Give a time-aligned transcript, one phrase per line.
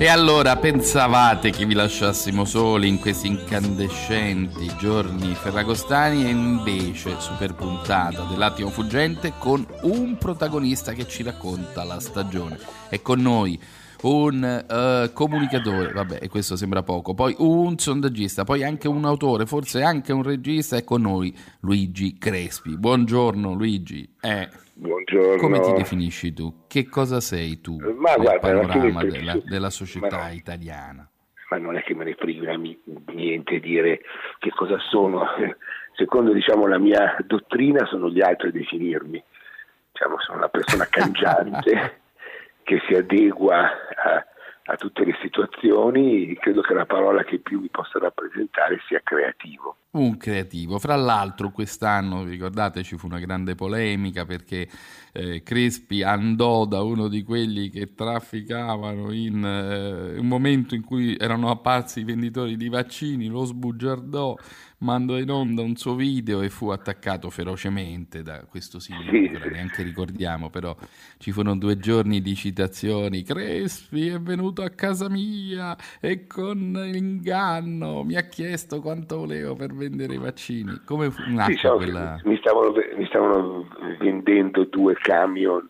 [0.00, 7.52] E allora pensavate che vi lasciassimo soli in questi incandescenti giorni ferragostani e invece super
[7.54, 12.60] puntata dell'attimo fuggente con un protagonista che ci racconta la stagione.
[12.88, 13.60] È con noi
[14.02, 19.46] un eh, comunicatore, vabbè, e questo sembra poco, poi un sondaggista, poi anche un autore,
[19.46, 22.76] forse anche un regista, è con noi Luigi Crespi.
[22.76, 24.08] Buongiorno Luigi.
[24.20, 24.97] Eh, Buongiorno.
[25.38, 26.66] Come ti definisci tu?
[26.66, 31.08] Che cosa sei tu Ma nel guarda, panorama della, della società ma italiana?
[31.50, 34.00] Ma non è che me ne frega niente dire
[34.38, 35.26] che cosa sono.
[35.96, 39.22] Secondo diciamo, la mia dottrina sono gli altri a definirmi.
[39.92, 42.00] Diciamo, sono una persona cangiante
[42.62, 44.26] che si adegua a,
[44.64, 46.36] a tutte le situazioni.
[46.36, 49.76] Credo che la parola che più mi possa rappresentare sia creativo.
[49.90, 50.78] Un creativo.
[50.78, 54.68] Fra l'altro, quest'anno, vi ricordate, ci fu una grande polemica perché
[55.12, 61.16] eh, Crespi andò da uno di quelli che trafficavano in eh, un momento in cui
[61.16, 64.36] erano apparsi i venditori di vaccini, lo sbugiardò,
[64.80, 69.82] mandò in onda un suo video e fu attaccato ferocemente da questo signore, Sì, neanche
[69.82, 70.76] ricordiamo, però
[71.18, 73.22] ci furono due giorni di citazioni.
[73.22, 76.58] Crespi è venuto a casa mia e con
[76.92, 80.82] inganno mi ha chiesto quanto volevo per vendere i vaccini.
[80.84, 82.20] Come fu che quella...
[82.24, 83.68] mi, stavano, mi stavano
[83.98, 85.66] vendendo due camion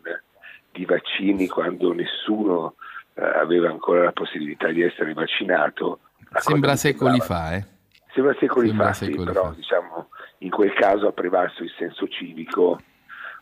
[0.73, 2.75] di vaccini quando nessuno
[3.15, 6.01] eh, aveva ancora la possibilità di essere vaccinato.
[6.39, 7.65] Sembra secoli fa, eh?
[8.13, 9.55] Sembra secoli Sembra fa, sì, secoli però fa.
[9.55, 10.09] diciamo
[10.39, 12.81] in quel caso ha prevalso il senso civico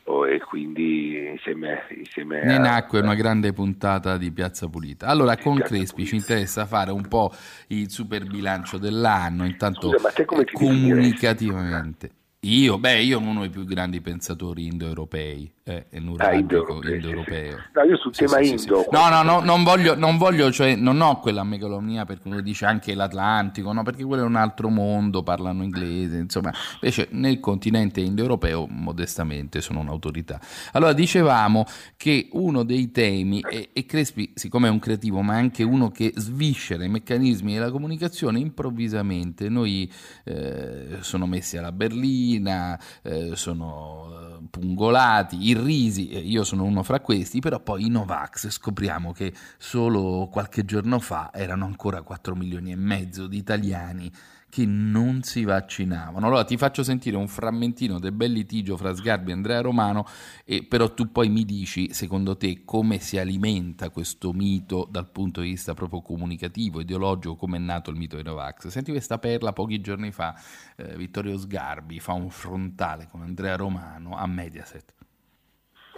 [0.06, 5.06] e quindi insieme, insieme Ne a- nacque una grande puntata di Piazza Pulita.
[5.06, 6.10] Allora, con Piazza Crespi Pulita.
[6.10, 7.32] ci interessa fare un po'
[7.68, 10.12] il super bilancio dell'anno, intanto Scusa,
[10.52, 12.10] comunicativamente.
[12.40, 17.56] Io, beh, io sono uno dei più grandi pensatori indoeuropei, eh, Ah, sì, indoeuropeo.
[17.56, 17.56] sì.
[17.74, 21.18] No, io sul tema indo- No, no, no, non voglio, non voglio, cioè, non ho
[21.18, 25.64] quella megalomania perché uno dice anche l'Atlantico, no, perché quello è un altro mondo, parlano
[25.64, 30.40] inglese, insomma, invece nel continente indoeuropeo, modestamente, sono un'autorità.
[30.72, 31.64] Allora, dicevamo
[31.96, 35.90] che uno dei temi, e, e Crespi, siccome è un creativo, ma è anche uno
[35.90, 39.90] che sviscera i meccanismi della comunicazione, improvvisamente noi
[40.24, 47.40] eh, sono messi alla berlina, eh, sono eh, pungolati, irrisi, io sono uno fra questi,
[47.40, 52.76] però poi i Novax scopriamo che solo qualche giorno fa erano ancora 4 milioni e
[52.76, 54.12] mezzo di italiani
[54.48, 56.26] che non si vaccinavano.
[56.26, 60.06] Allora ti faccio sentire un frammentino del bel litigio fra Sgarbi e Andrea Romano,
[60.44, 65.42] e però tu poi mi dici, secondo te, come si alimenta questo mito dal punto
[65.42, 68.68] di vista proprio comunicativo, ideologico, come è nato il mito dei Novax.
[68.68, 70.34] Senti questa perla, pochi giorni fa
[70.76, 74.95] eh, Vittorio Sgarbi fa un frontale con Andrea Romano a Mediaset.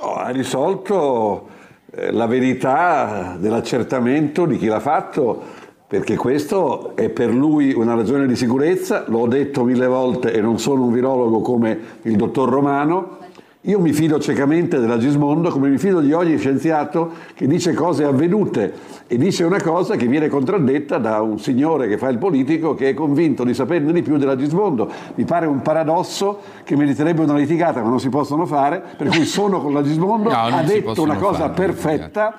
[0.01, 1.49] Oh, ha risolto
[1.91, 5.43] eh, la verità dell'accertamento di chi l'ha fatto,
[5.89, 10.61] perché questo è per lui una ragione di sicurezza, l'ho detto mille volte e non
[10.61, 13.17] sono un virologo come il dottor Romano.
[13.69, 18.03] Io mi fido ciecamente della Gismondo come mi fido di ogni scienziato che dice cose
[18.03, 18.73] avvenute
[19.07, 22.89] e dice una cosa che viene contraddetta da un signore che fa il politico che
[22.89, 24.91] è convinto di saperne di più della Gismondo.
[25.17, 29.27] Mi pare un paradosso che meriterebbe una litigata, ma non si possono fare, per cui
[29.27, 32.37] sono con la Gismondo, No, ha detto una cosa fare, perfetta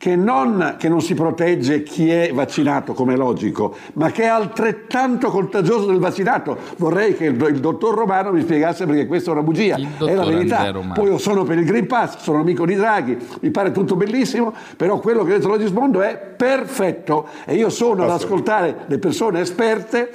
[0.00, 4.28] che non, che non si protegge chi è vaccinato, come è logico, ma che è
[4.28, 6.56] altrettanto contagioso del vaccinato.
[6.78, 10.24] Vorrei che il, il dottor Romano mi spiegasse perché questa è una bugia, è la
[10.24, 10.72] verità.
[10.94, 14.54] Poi io sono per il Green Pass, sono amico di Draghi, mi pare tutto bellissimo,
[14.74, 19.40] però quello che ha detto Logismondo è perfetto e io sono ad ascoltare le persone
[19.40, 20.10] esperte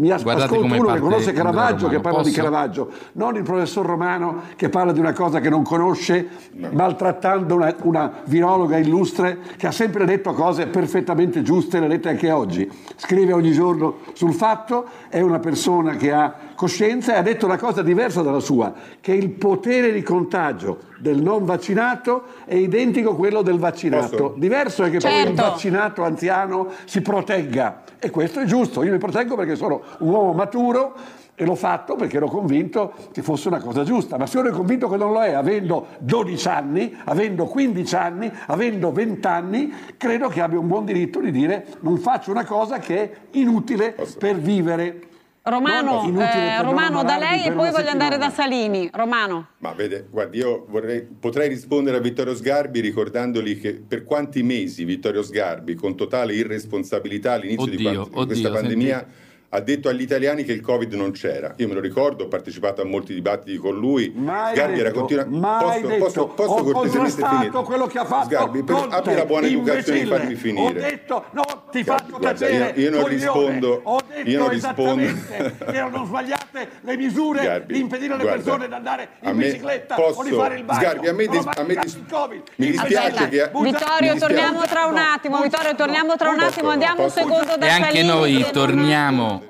[0.00, 2.30] mi as- ascolto uno che conosce Caravaggio che parla Posso?
[2.30, 6.28] di Caravaggio, non il professor Romano che parla di una cosa che non conosce,
[6.72, 12.30] maltrattando una, una virologa illustre che ha sempre detto cose perfettamente giuste, le dette anche
[12.30, 12.68] oggi.
[12.96, 17.56] Scrive ogni giorno sul fatto, è una persona che ha coscienza e ha detto una
[17.56, 18.70] cosa diversa dalla sua,
[19.00, 24.16] che il potere di contagio del non vaccinato è identico a quello del vaccinato.
[24.16, 24.34] Posso?
[24.36, 25.22] Diverso è che certo.
[25.22, 29.80] poi il vaccinato anziano si protegga e questo è giusto, io mi proteggo perché sono
[30.00, 30.94] un uomo maturo
[31.34, 34.54] e l'ho fatto perché ero convinto che fosse una cosa giusta, ma se io ero
[34.54, 40.28] convinto che non lo è, avendo 12 anni, avendo 15 anni, avendo 20 anni, credo
[40.28, 44.18] che abbia un buon diritto di dire non faccio una cosa che è inutile Posso?
[44.18, 45.08] per vivere.
[45.42, 48.90] Romano, eh, Romano da lei e poi voglio andare da Salini.
[48.92, 49.48] Romano.
[49.58, 54.84] Ma vede, guardi, io vorrei, potrei rispondere a Vittorio Sgarbi ricordandoli che per quanti mesi
[54.84, 59.60] Vittorio Sgarbi, con totale irresponsabilità all'inizio oddio, di, quanti, oddio, di, questa pandemia, senti ha
[59.60, 61.54] detto agli italiani che il Covid non c'era.
[61.56, 64.12] Io me lo ricordo, ho partecipato a molti dibattiti con lui.
[64.14, 65.26] Mai Sgarbi detto, era continua...
[65.26, 67.50] mai posso, posso, posso ho cortesemente finire?
[67.64, 70.68] quello che ha fatto Sgarbi, per, Conte, abbia la buona educazione di farmi finire.
[70.68, 73.80] Ho detto, no, ti faccio guarda, io, io, non rispondo.
[73.82, 75.02] Ho detto io non rispondo.
[75.26, 76.04] che erano
[76.50, 80.20] sbagliate le misure Sgarbi, di impedire alle guarda, persone di andare in me, bicicletta posso,
[80.20, 80.80] o di fare il bagno.
[80.80, 81.98] Sgarbi, a me, dis, a me dis,
[82.56, 83.50] mi dispiace che...
[83.62, 85.40] Vittorio, torniamo tra un attimo.
[85.40, 86.70] Vittorio, torniamo tra un attimo.
[86.70, 89.42] Andiamo un secondo da E anche noi torniamo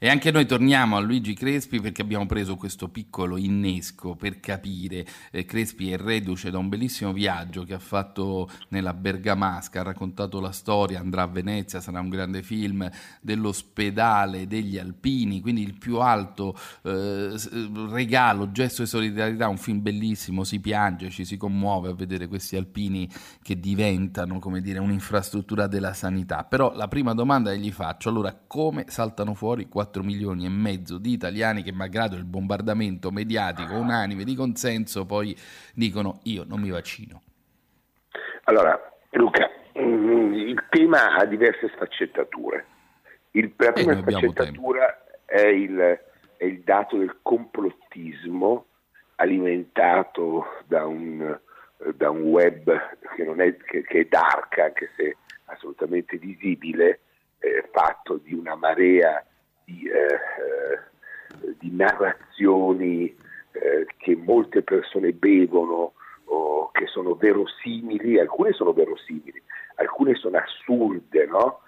[0.00, 5.04] e anche noi torniamo a Luigi Crespi perché abbiamo preso questo piccolo innesco per capire.
[5.32, 10.38] Eh, Crespi è reduce da un bellissimo viaggio che ha fatto nella Bergamasca, ha raccontato
[10.38, 12.88] la storia, andrà a Venezia, sarà un grande film
[13.20, 17.34] dell'ospedale degli Alpini, quindi il più alto eh,
[17.90, 22.54] regalo, gesto di solidarietà, un film bellissimo, si piange, ci si commuove a vedere questi
[22.54, 23.10] alpini
[23.42, 26.44] che diventano, come dire, un'infrastruttura della sanità.
[26.44, 30.50] Però la prima domanda che gli faccio, allora come saltano fuori 4 4 milioni e
[30.50, 35.34] mezzo di italiani che malgrado il bombardamento mediatico unanime di consenso poi
[35.74, 37.22] dicono io non mi vaccino.
[38.44, 38.78] Allora,
[39.12, 42.66] Luca, mm, il tema ha diverse sfaccettature.
[43.32, 46.00] Il, la prima sfaccettatura è il,
[46.36, 48.66] è il, dato del complottismo
[49.16, 51.38] alimentato da un,
[51.94, 52.64] da un web
[53.14, 57.00] che, è, che, che, è dark, anche se assolutamente visibile,
[57.38, 59.22] eh, fatto di una marea
[59.68, 60.14] di, eh,
[61.44, 63.14] eh, di narrazioni
[63.52, 65.92] eh, che molte persone bevono
[66.24, 69.42] o che sono verosimili, alcune sono verosimili,
[69.76, 71.60] alcune sono assurde, no?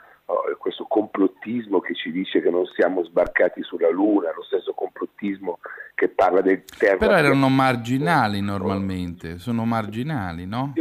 [0.59, 5.59] questo complottismo che ci dice che non siamo sbarcati sulla Luna, lo stesso complottismo
[5.95, 6.99] che parla del terra.
[6.99, 10.73] Però erano marginali normalmente, sono marginali, no?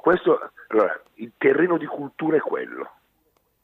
[0.00, 2.90] Questo, allora, il terreno di cultura è quello.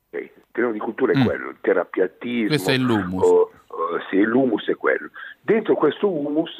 [0.08, 0.24] Okay?
[0.34, 1.24] Il terreno di cultura è mm.
[1.24, 2.48] quello, il terapiatismo.
[2.48, 3.22] Questo è l'humus.
[3.24, 5.10] O, o, sì, l'humus è quello.
[5.40, 6.56] Dentro questo humus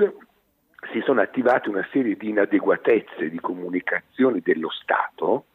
[0.93, 5.47] si sono attivate una serie di inadeguatezze di comunicazione dello Stato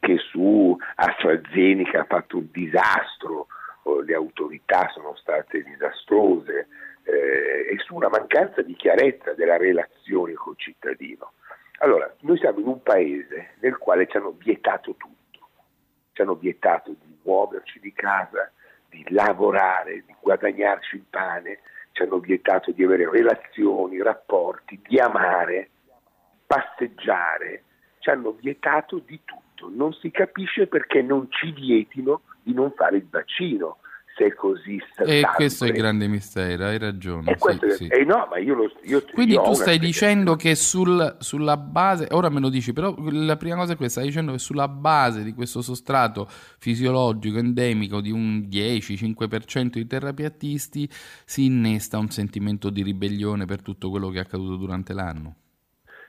[0.00, 3.46] che su AstraZeneca ha fatto un disastro,
[4.04, 6.68] le autorità sono state disastrose
[7.04, 11.32] eh, e su una mancanza di chiarezza della relazione col cittadino.
[11.78, 15.14] Allora, noi siamo in un paese nel quale ci hanno vietato tutto
[16.14, 18.50] ci hanno vietato di muoverci di casa,
[18.88, 21.58] di lavorare, di guadagnarci il pane,
[21.92, 25.70] ci hanno vietato di avere relazioni, rapporti, di amare,
[26.46, 27.64] passeggiare,
[27.98, 29.68] ci hanno vietato di tutto.
[29.68, 33.78] Non si capisce perché non ci vietino di non fare il vaccino
[34.16, 37.36] se è così E questo è il grande mistero, hai ragione.
[37.36, 37.86] Sì, sì.
[37.88, 42.48] Eh no, io io, Quindi tu stai dicendo che sul, sulla base, ora me lo
[42.48, 46.26] dici, però la prima cosa è questa, stai dicendo che sulla base di questo sostrato
[46.28, 53.90] fisiologico endemico di un 10-5% di terrapiattisti si innesta un sentimento di ribellione per tutto
[53.90, 55.34] quello che è accaduto durante l'anno.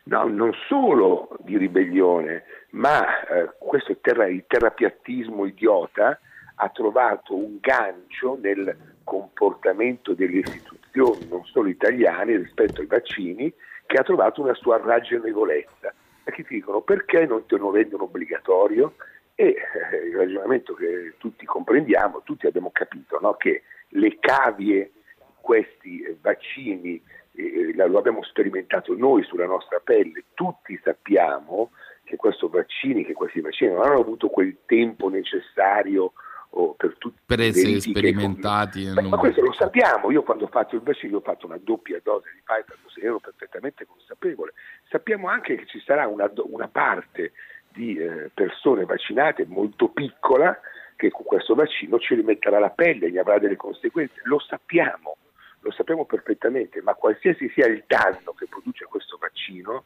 [0.04, 6.20] No, non solo di ribellione, ma eh, questo terra, il terrapiattismo idiota
[6.56, 13.54] ha trovato un gancio nel comportamento delle istituzioni, non solo italiane, rispetto ai vaccini,
[13.86, 15.94] che ha trovato una sua ragionevolezza.
[16.24, 18.96] Perché ti dicono perché non te lo rendono obbligatorio?
[19.36, 23.34] E eh, il ragionamento che tutti comprendiamo, tutti abbiamo capito, no?
[23.36, 27.02] che le cavie di questi vaccini,
[27.34, 31.72] eh, lo abbiamo sperimentato noi sulla nostra pelle, tutti sappiamo
[32.06, 32.18] che,
[32.50, 36.14] vaccini, che questi vaccini non hanno avuto quel tempo necessario
[36.58, 38.92] o per tutti prese sperimentati.
[38.94, 39.08] Con...
[39.08, 42.30] Ma, questo lo sappiamo, io quando ho fatto il vaccino ho fatto una doppia dose
[42.34, 44.54] di Pfizer, ero perfettamente consapevole.
[44.90, 47.34] Sappiamo anche che ci sarà una, una parte
[47.70, 50.58] di eh, persone vaccinate molto piccola
[50.96, 55.18] che con questo vaccino ci rimetterà la pelle, gli avrà delle conseguenze, lo sappiamo,
[55.60, 59.86] lo sappiamo perfettamente, ma qualsiasi sia il danno che produce questo vaccino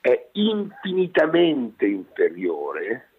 [0.00, 3.09] è infinitamente inferiore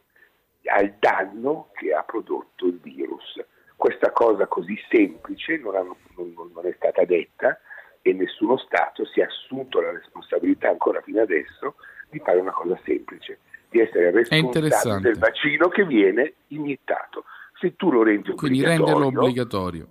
[0.65, 3.43] al danno che ha prodotto il virus.
[3.75, 7.59] Questa cosa così semplice non, ha, non, non è stata detta
[8.01, 11.75] e nessuno Stato si è assunto la responsabilità ancora fino adesso
[12.09, 13.39] di fare una cosa semplice,
[13.69, 17.25] di essere responsabile del vaccino che viene iniettato.
[17.59, 19.87] Se tu lo rendi Quindi renderlo obbligatorio.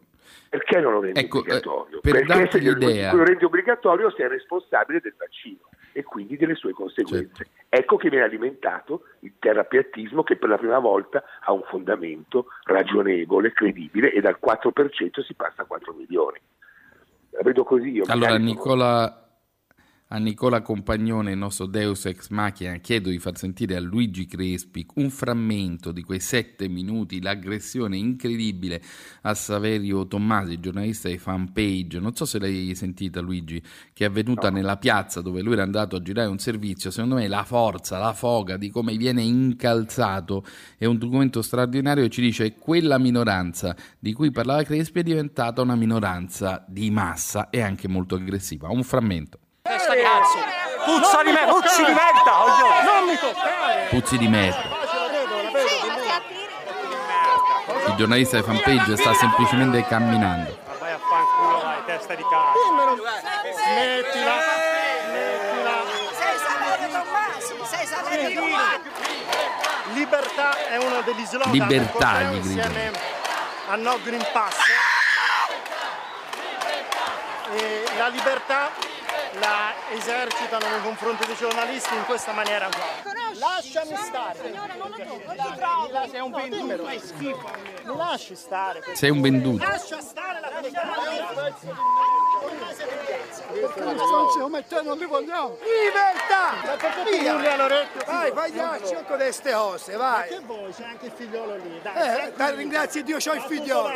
[0.49, 1.99] Perché non lo rendi ecco, obbligatorio?
[1.99, 6.73] Eh, per Perché se lo rendi obbligatorio sei responsabile del vaccino e quindi delle sue
[6.73, 7.45] conseguenze.
[7.45, 7.53] Certo.
[7.69, 13.53] Ecco che viene alimentato il terapiatismo che per la prima volta ha un fondamento ragionevole,
[13.53, 16.39] credibile e dal 4% si passa a 4 milioni.
[17.31, 17.91] La vedo così.
[17.91, 19.30] Io allora Nicola,
[20.13, 24.85] a Nicola Compagnone, il nostro Deus Ex Machina, chiedo di far sentire a Luigi Crespi
[24.95, 28.83] un frammento di quei sette minuti, l'aggressione incredibile
[29.23, 32.01] a Saverio Tommasi, giornalista di fanpage.
[32.01, 33.63] Non so se l'hai sentita, Luigi,
[33.93, 34.57] che è avvenuta no.
[34.57, 36.91] nella piazza dove lui era andato a girare un servizio.
[36.91, 40.45] Secondo me la forza, la foga di come viene incalzato
[40.77, 45.63] è un documento straordinario ci dice che quella minoranza di cui parlava Crespi è diventata
[45.63, 48.71] una minoranza di massa e anche molto aggressiva.
[48.71, 49.39] Un frammento.
[49.63, 50.39] Testa di cazzo!
[50.85, 51.53] Puzza di merda!
[51.53, 52.83] Puzzi di merda!
[52.83, 53.87] Non mi toccare!
[53.91, 54.79] Puzzi di merda!
[57.87, 60.59] Il giornalista di fanpage sta semplicemente camminando.
[60.79, 63.03] Vai a fanculo, vai, testa di cazzo!
[63.53, 64.37] Smettila!
[65.05, 65.83] Smettila!
[66.13, 67.55] Sei Saverio Tommasi!
[67.65, 68.91] Sei Saverio Tommasi!
[69.93, 72.93] Libertà è uno degli slogan Libertà, gli insieme
[73.69, 74.57] a No Green Pass.
[77.53, 78.71] E la libertà
[79.39, 83.13] la esercitano nei confronti dei giornalisti in questa maniera qua.
[83.35, 84.39] Lasciami stare.
[84.43, 86.09] Signora, non lo tocco, non trovo.
[86.09, 87.51] Sei un venduto, fai schifo.
[87.85, 88.83] Mi lasci stare.
[88.93, 89.65] Sei un venduto.
[89.65, 90.49] Lascia stare la
[94.51, 95.57] come te non li vogliamo.
[95.61, 97.09] Libertà!
[97.09, 97.53] Via!
[97.53, 98.03] all'orecchio.
[98.07, 100.31] Vai, vai, vai, con queste cose, vai.
[100.31, 100.73] Ma che vuoi?
[100.73, 102.27] C'è anche il figliolo lì, dai.
[102.27, 103.91] Eh, dai, ringrazio Dio, c'ho il figliolo.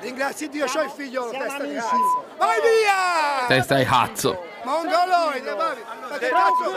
[0.00, 2.24] Ringrazio Dio, c'ho il figliolo, testa di cazzo.
[2.36, 3.46] Vai via!
[3.46, 4.49] Testa di cazzo.
[4.62, 5.84] Mongoloide, vai!
[6.08, 6.72] Ma che cazzo?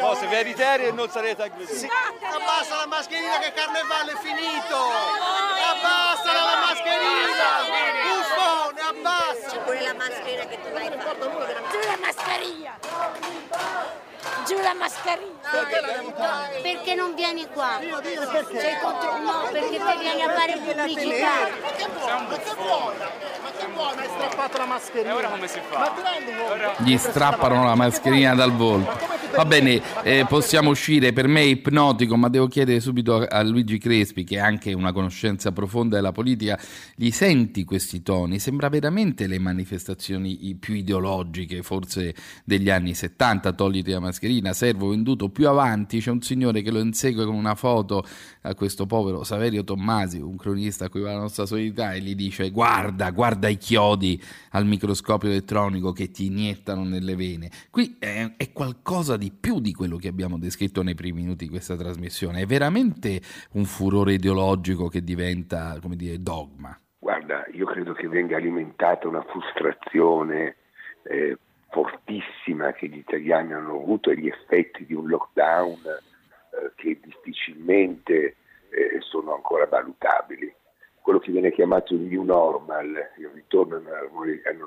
[0.00, 1.90] Cose veritarie e non sarete aggressivi.
[2.22, 4.76] Abbassa la mascherina che carnevale è finito!
[5.70, 7.50] Abbassa la mascherina!
[8.02, 9.48] Buffone, abbassa!
[9.50, 11.28] C'è pure la mascherina che tu l'hai fatta.
[11.70, 12.78] Giù la mascherina!
[14.46, 15.30] Giù la mascherina!
[15.42, 17.78] Perché, perché non vieni qua?
[17.80, 18.60] Perché?
[18.60, 19.18] Sei contro...
[19.18, 21.50] No, perché te vieni a fare pubblicità.
[21.60, 23.10] Ma che buona, ma che buona!
[23.42, 25.10] Ma che buona, hai strappato la mascherina!
[25.10, 25.78] E ora come si fa?
[25.78, 26.82] Ma ti rendi conto?
[26.82, 29.20] Gli strappano la mascherina dal volto.
[29.34, 33.42] Va bene, eh, possiamo uscire, per me è ipnotico, ma devo chiedere subito a, a
[33.42, 36.58] Luigi Crespi, che ha anche una conoscenza profonda della politica,
[36.94, 38.38] gli senti questi toni?
[38.38, 42.14] Sembra veramente le manifestazioni più ideologiche, forse
[42.44, 44.11] degli anni 70, togliti la mascherina,
[44.52, 48.04] servo venduto più avanti, c'è un signore che lo insegue con una foto
[48.42, 52.14] a questo povero Saverio Tommasi, un cronista a cui va la nostra solidarietà, e gli
[52.14, 57.50] dice guarda, guarda i chiodi al microscopio elettronico che ti iniettano nelle vene.
[57.70, 61.50] Qui è, è qualcosa di più di quello che abbiamo descritto nei primi minuti di
[61.50, 63.20] questa trasmissione, è veramente
[63.52, 66.76] un furore ideologico che diventa, come dire, dogma.
[66.98, 70.56] Guarda, io credo che venga alimentata una frustrazione
[71.04, 71.36] eh,
[71.72, 78.36] fortissima che gli italiani hanno avuto e gli effetti di un lockdown eh, che difficilmente
[78.68, 80.54] eh, sono ancora valutabili.
[81.00, 82.88] Quello che viene chiamato il new normal,
[83.18, 83.82] il ritorno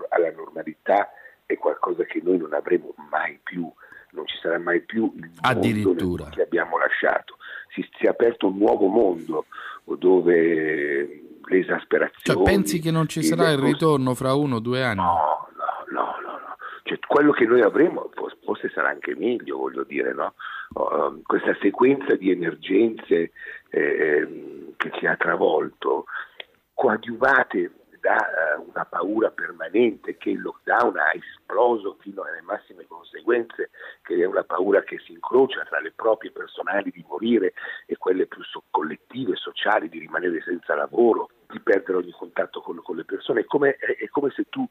[0.09, 1.09] alla normalità,
[1.45, 3.71] è qualcosa che noi non avremo mai più,
[4.11, 5.29] non ci sarà mai più il
[5.85, 7.37] mondo che abbiamo lasciato.
[7.73, 9.45] Si, si, è aperto un nuovo mondo
[9.97, 12.39] dove l'esasperazione...
[12.39, 15.01] Cioè pensi che non ci sarà il ritorno fra uno o due anni?
[15.01, 15.45] No.
[16.87, 18.11] Cioè, quello che noi avremo
[18.43, 20.35] forse sarà anche meglio, voglio dire, no?
[20.75, 23.31] uh, questa sequenza di emergenze
[23.71, 26.05] eh, che ci ha travolto,
[26.75, 27.71] coadiuvate
[28.05, 33.71] da uh, una paura permanente che il lockdown ha esploso fino alle massime conseguenze,
[34.03, 37.53] che è una paura che si incrocia tra le proprie personali di morire
[37.87, 42.95] e quelle più collettive, sociali, di rimanere senza lavoro, di perdere ogni contatto con, con
[42.95, 43.41] le persone.
[43.41, 44.67] È come, è, è come, se tu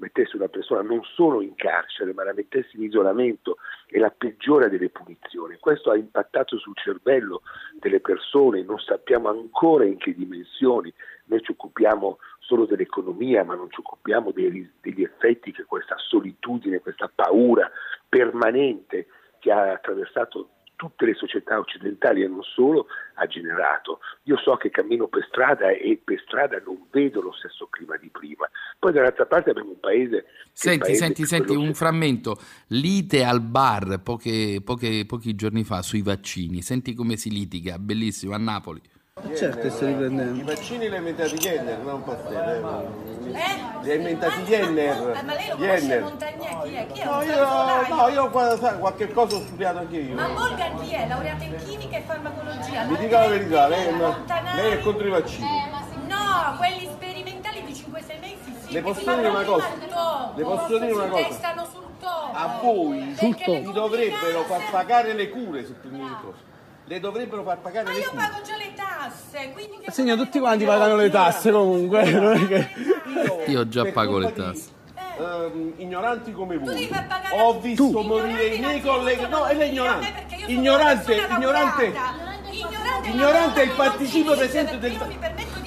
[0.00, 4.68] mettessi una persona non solo in carcere, ma la mettessi in isolamento, è la peggiore
[4.68, 5.56] delle punizioni.
[5.58, 7.42] Questo ha impattato sul cervello
[7.78, 10.92] delle persone, non sappiamo ancora in che dimensioni,
[11.26, 16.80] noi ci occupiamo solo dell'economia, ma non ci occupiamo degli, degli effetti che questa solitudine,
[16.80, 17.70] questa paura
[18.08, 19.06] permanente
[19.38, 24.00] che ha attraversato tutte le società occidentali e non solo ha generato.
[24.24, 28.08] Io so che cammino per strada e per strada non vedo lo stesso clima di
[28.10, 28.48] prima.
[28.78, 30.26] Poi dall'altra parte abbiamo un paese...
[30.52, 32.36] Senti, paese senti, senti, un frammento.
[32.68, 36.60] Lite al bar poche, poche, pochi giorni fa sui vaccini.
[36.60, 38.80] Senti come si litiga, bellissimo, a Napoli.
[39.34, 40.38] Certo, sto riprendendo.
[40.40, 42.88] I vaccini li ha inventati Jenner, non Pasteur.
[43.24, 43.82] Eh?
[43.82, 45.16] Li ha inventati Jenner.
[45.16, 46.62] Eh, ma lei lo conosce Montagnier?
[46.62, 46.86] Chi è?
[46.92, 47.04] Chi è?
[47.04, 50.14] No, io, no, io guarda, qualche cosa ho studiato anche io.
[50.14, 51.06] Ma Morgan chi è?
[51.06, 52.84] Laureata in chimica e farmacologia.
[52.84, 53.94] Mi dica la verità, lei,
[54.54, 55.46] lei è contro i vaccini.
[56.06, 58.72] No, quelli sperimentali di 5-6 mesi sì.
[58.72, 59.68] Le posso dire una cosa?
[60.34, 61.30] Le posso dire una cosa?
[61.30, 62.32] Stanno sul topo.
[62.32, 66.54] A voi ti dovrebbero far pagare le cure se tu mi cose
[66.88, 68.22] le dovrebbero far pagare ma le io cure.
[68.22, 68.65] pago già le
[69.06, 72.68] tasse quindi che Segna tutti quanti pagano le tasse comunque non è che...
[73.46, 74.74] io, già pago le tasse.
[74.94, 76.88] Di, uh, ignoranti come voi.
[77.32, 78.00] ho visto tu.
[78.00, 79.26] morire i miei colleghi.
[79.28, 81.92] no è lei ignorante ignorante ignorante.
[83.04, 84.98] ignorante è il participio presente del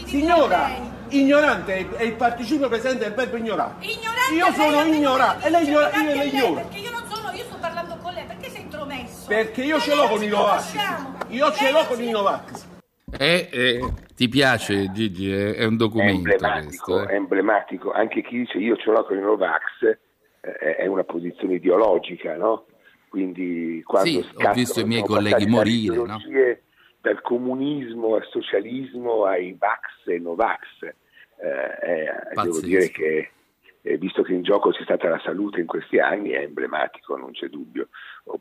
[0.05, 3.73] signora ignorante è il participio presente del verbo ignorare.
[4.35, 5.47] Io sono ignorante.
[5.47, 8.25] e lei ignora io lei ignora perché io non sono io sto parlando con lei.
[8.25, 9.25] Perché sei intromesso?
[9.25, 10.75] Perché io ce l'ho con i Novax
[11.29, 12.67] io ce l'ho con i Novax
[13.17, 13.79] eh, eh,
[14.15, 15.31] ti piace Gigi?
[15.31, 17.13] È, è un documento è emblematico, questo, eh?
[17.13, 17.91] è emblematico.
[17.91, 19.97] Anche chi dice io ce l'ho con i Novax
[20.41, 22.65] eh, è una posizione ideologica, no?
[23.09, 26.19] Quindi quando sì, ho visto i miei colleghi morire, no?
[27.01, 30.59] dal comunismo al socialismo ai Vax e Novax.
[31.41, 33.31] Eh, devo dire che
[33.81, 37.31] eh, visto che in gioco c'è stata la salute in questi anni, è emblematico, non
[37.31, 37.87] c'è dubbio.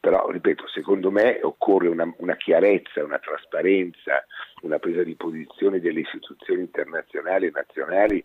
[0.00, 4.24] Però, ripeto, secondo me occorre una, una, chiarezza, una trasparenza,
[4.62, 8.24] una presa di posizione delle istituzioni internazionali e nazionali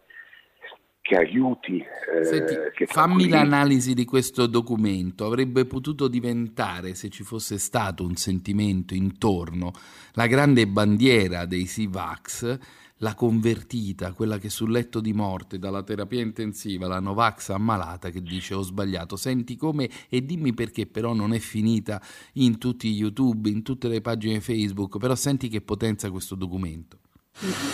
[1.03, 1.77] che aiuti.
[1.79, 5.25] Eh, Senti, che fammi l'analisi di questo documento.
[5.25, 9.73] Avrebbe potuto diventare, se ci fosse stato un sentimento intorno,
[10.13, 16.21] la grande bandiera dei Sivax la convertita, quella che sul letto di morte dalla terapia
[16.21, 21.33] intensiva, la Novax ammalata che dice ho sbagliato, senti come e dimmi perché però non
[21.33, 22.01] è finita
[22.34, 26.99] in tutti gli YouTube, in tutte le pagine Facebook, però senti che potenza questo documento.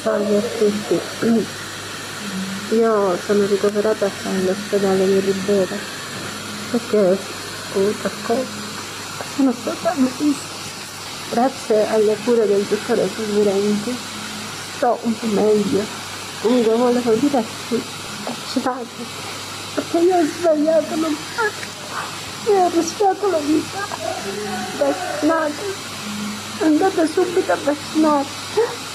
[0.02, 1.46] Salve a tutti,
[2.76, 5.76] io sono ricoverata all'ospedale di Ribera
[6.72, 8.50] perché ho accordo,
[9.36, 9.94] sono stata
[11.32, 14.19] grazie alle cure del dottore Fulminenti
[14.80, 15.84] sto un po' meglio.
[16.42, 17.84] Comunque volevo dire tutti,
[18.24, 18.86] vaccinate,
[19.76, 21.18] perché io ho sbagliato, non
[22.46, 23.86] io ho rischiato la vita.
[24.78, 25.64] Vaccinate,
[26.62, 28.26] andate subito a vaccinare,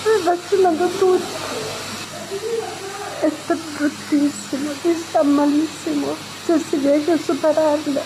[0.04, 1.32] ho vaccinato tutti.
[3.20, 3.30] È
[3.76, 6.16] bruttissimo, si sta malissimo,
[6.46, 8.00] se si riesce a superarlo.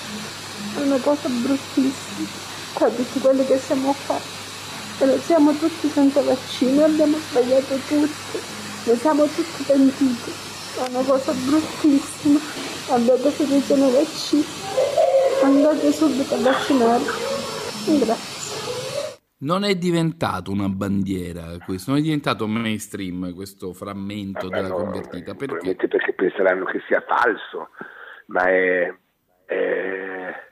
[0.75, 2.27] È una cosa bruttissima.
[2.73, 4.38] Qua tutti quelli che siamo qua
[5.07, 8.41] lo siamo tutti senza vaccino, abbiamo sbagliato tutti,
[8.85, 10.31] ne siamo tutti pentiti.
[10.77, 12.39] È una cosa bruttissima.
[12.91, 14.45] Abbiate fiducia nei vaccini,
[15.43, 17.05] andate subito a vaccinare.
[17.85, 18.37] Grazie.
[19.41, 24.77] Non è diventato una bandiera questo, non è diventato mainstream questo frammento Vabbè, della no,
[24.77, 25.35] convertita.
[25.35, 25.47] Perché?
[25.47, 27.69] Probabilmente perché penseranno che sia falso,
[28.27, 28.93] ma è,
[29.45, 30.48] è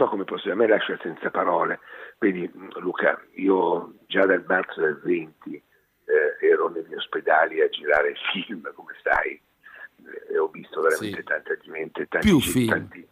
[0.00, 1.80] so come posso a me lascia senza parole.
[2.18, 8.62] Vedi Luca, io già dal marzo del 20 eh, ero negli ospedali a girare film,
[8.74, 9.38] come sai,
[10.30, 11.24] e ho visto veramente Sì.
[11.24, 12.68] tanta gente, tanti, Più film.
[12.70, 13.06] tanti-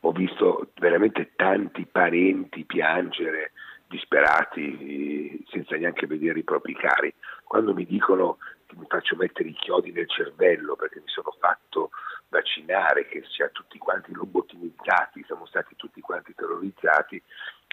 [0.00, 3.52] ho visto veramente tanti parenti piangere
[3.88, 7.12] disperati eh, senza neanche vedere i propri cari.
[7.42, 11.90] Quando mi dicono che mi faccio mettere i chiodi nel cervello perché mi sono fatto
[12.34, 17.22] vaccinare, che siamo tutti quanti lobotimizzati, siamo stati tutti quanti terrorizzati,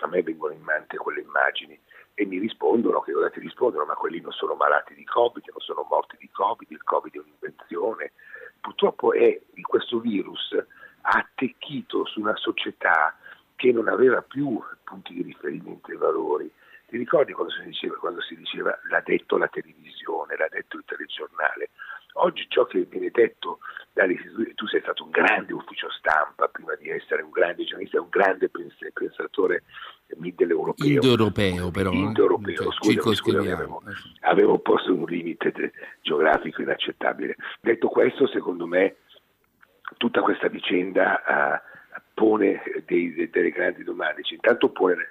[0.04, 1.80] a me vengono in mente quelle immagini
[2.14, 5.60] e mi rispondono, che ora ti rispondono, ma quelli non sono malati di Covid, non
[5.62, 8.12] sono morti di Covid, il Covid è un'invenzione.
[8.60, 10.56] Purtroppo è questo virus
[11.04, 13.18] ha attecchito su una società
[13.56, 16.52] che non aveva più punti di riferimento e valori.
[16.86, 20.84] Ti ricordi quando si diceva, quando si diceva l'ha detto la televisione, l'ha detto il
[20.86, 21.70] telegiornale?
[22.14, 23.60] Oggi ciò che viene detto
[23.94, 28.02] dalle istituzioni, tu sei stato un grande ufficio stampa prima di essere un grande giornalista,
[28.02, 29.64] un grande pens- pensatore
[30.18, 30.86] mitteleuropeo.
[30.88, 31.92] Indoeuropeo però.
[31.92, 31.96] eh?
[31.96, 33.46] Indoeuropeo, Cioè, scusami, circoscriviamo.
[33.46, 33.82] scusami, avevo,
[34.22, 35.72] avevo posto un limite de-
[36.02, 37.36] geografico inaccettabile.
[37.62, 38.98] Detto questo, secondo me
[39.98, 41.62] tutta questa vicenda eh,
[42.14, 44.24] pone dei- de- delle grandi domande.
[44.24, 45.08] Cioè, Intanto pone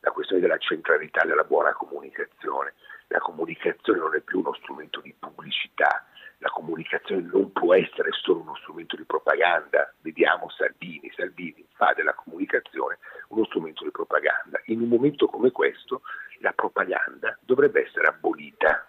[0.00, 2.74] la questione della centralità della buona comunicazione.
[3.08, 6.06] La comunicazione non è più uno strumento di pubblicità,
[6.42, 9.94] la comunicazione non può essere solo uno strumento di propaganda.
[10.00, 14.60] Vediamo Salvini, Salvini fa della comunicazione uno strumento di propaganda.
[14.66, 16.02] In un momento come questo
[16.40, 18.88] la propaganda dovrebbe essere abolita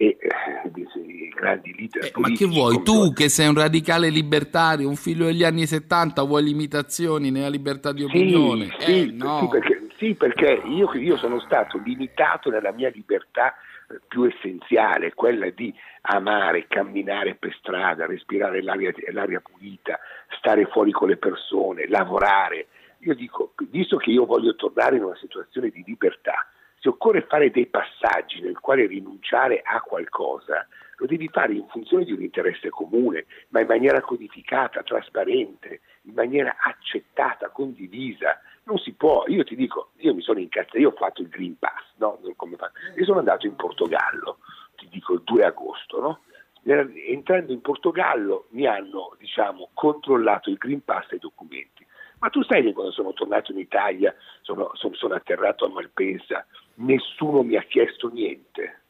[0.00, 4.88] e eh, i grandi leader eh, ma che vuoi tu che sei un radicale libertario
[4.88, 9.40] un figlio degli anni 70 vuoi limitazioni nella libertà di opinione sì, sì, eh, no.
[9.40, 13.52] sì perché, sì, perché io, io, sono stato limitato nella mia libertà
[13.90, 15.74] eh, più essenziale quella di
[16.10, 19.98] amare, camminare per strada, respirare l'aria, l'aria pulita,
[20.38, 22.68] stare fuori con le persone, lavorare.
[23.00, 26.46] Io dico, visto che io voglio tornare in una situazione di libertà,
[26.80, 30.66] se occorre fare dei passaggi nel quale rinunciare a qualcosa,
[30.96, 36.14] lo devi fare in funzione di un interesse comune, ma in maniera codificata, trasparente, in
[36.14, 38.40] maniera accettata, condivisa.
[38.64, 41.58] Non si può, io ti dico, io mi sono incazzato, io ho fatto il Green
[41.58, 42.18] Pass, no?
[42.22, 44.38] Io sono andato in Portogallo,
[44.78, 46.20] ti dico il 2 agosto, no?
[46.62, 51.86] Entrando in Portogallo mi hanno diciamo, controllato il Green Pass e i documenti.
[52.18, 56.44] Ma tu sai che quando sono tornato in Italia, sono, sono, sono atterrato a Malpensa,
[56.74, 58.80] nessuno mi ha chiesto niente.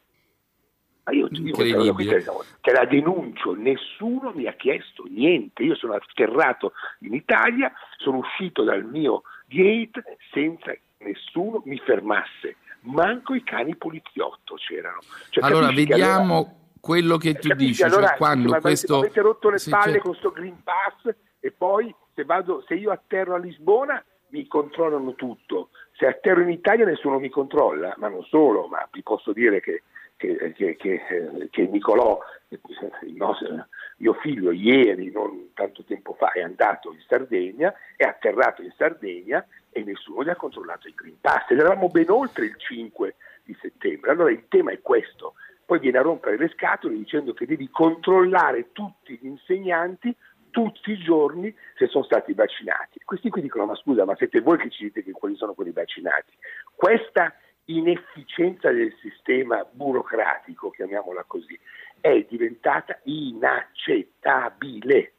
[1.05, 5.63] Ma io ti dico, te la denuncio, nessuno mi ha chiesto niente.
[5.63, 12.57] Io sono atterrato in Italia, sono uscito dal mio gate senza che nessuno mi fermasse.
[12.81, 15.01] Manco i cani poliziotto c'erano.
[15.31, 17.75] Cioè, allora vediamo allora, quello che tu capisci.
[17.75, 18.99] Cioè allora, cioè, quando ma questo...
[18.99, 19.99] avete rotto le palle c'è...
[19.99, 25.15] con questo Green Pass e poi se, vado, se io atterro a Lisbona mi controllano
[25.15, 29.61] tutto, se atterro in Italia nessuno mi controlla, ma non solo, ma vi posso dire
[29.61, 29.83] che,
[30.17, 33.67] che, che, che Nicolò, il nostro,
[33.99, 39.45] mio figlio, ieri, non tanto tempo fa, è andato in Sardegna, è atterrato in Sardegna
[39.71, 43.57] e nessuno gli ha controllato il Green Pass ed eravamo ben oltre il 5 di
[43.61, 44.11] settembre.
[44.11, 48.73] Allora il tema è questo, poi viene a rompere le scatole dicendo che devi controllare
[48.73, 50.15] tutti gli insegnanti
[50.51, 53.01] tutti i giorni se sono stati vaccinati.
[53.05, 55.73] Questi qui dicono ma scusa ma siete voi che ci dite che quali sono quelli
[55.73, 56.33] vaccinati.
[56.75, 57.35] Questa
[57.67, 61.61] inefficienza del sistema burocratico, chiamiamola così,
[62.01, 65.13] è diventata inaccettabile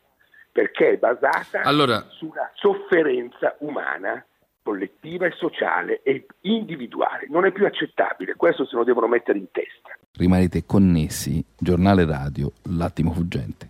[0.51, 2.05] perché è basata allora...
[2.09, 4.25] sulla sofferenza umana
[4.69, 7.25] collettiva e sociale e individuale.
[7.27, 9.97] Non è più accettabile, questo se lo devono mettere in testa.
[10.13, 13.67] Rimanete connessi, giornale radio, l'attimo fuggente.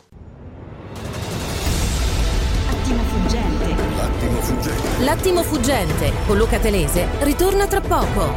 [2.66, 3.76] L'attimo fuggente.
[3.96, 5.04] L'attimo fuggente.
[5.06, 8.34] L'attimo fuggente con Luca Telese ritorna tra poco.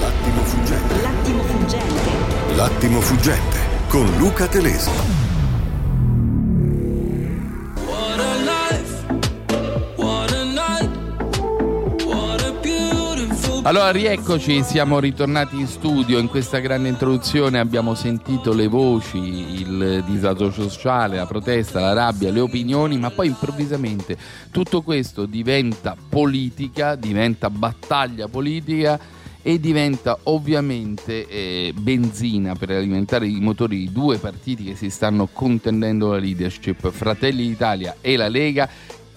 [0.00, 1.02] L'attimo fuggente.
[1.02, 2.54] L'attimo fuggente.
[2.56, 5.17] L'attimo fuggente con Luca Telese.
[13.68, 16.18] Allora, rieccoci, siamo ritornati in studio.
[16.18, 22.32] In questa grande introduzione abbiamo sentito le voci, il disagio sociale, la protesta, la rabbia,
[22.32, 24.16] le opinioni, ma poi improvvisamente
[24.50, 28.98] tutto questo diventa politica, diventa battaglia politica
[29.42, 35.28] e diventa ovviamente eh, benzina per alimentare i motori di due partiti che si stanno
[35.30, 38.66] contendendo la leadership, Fratelli d'Italia e la Lega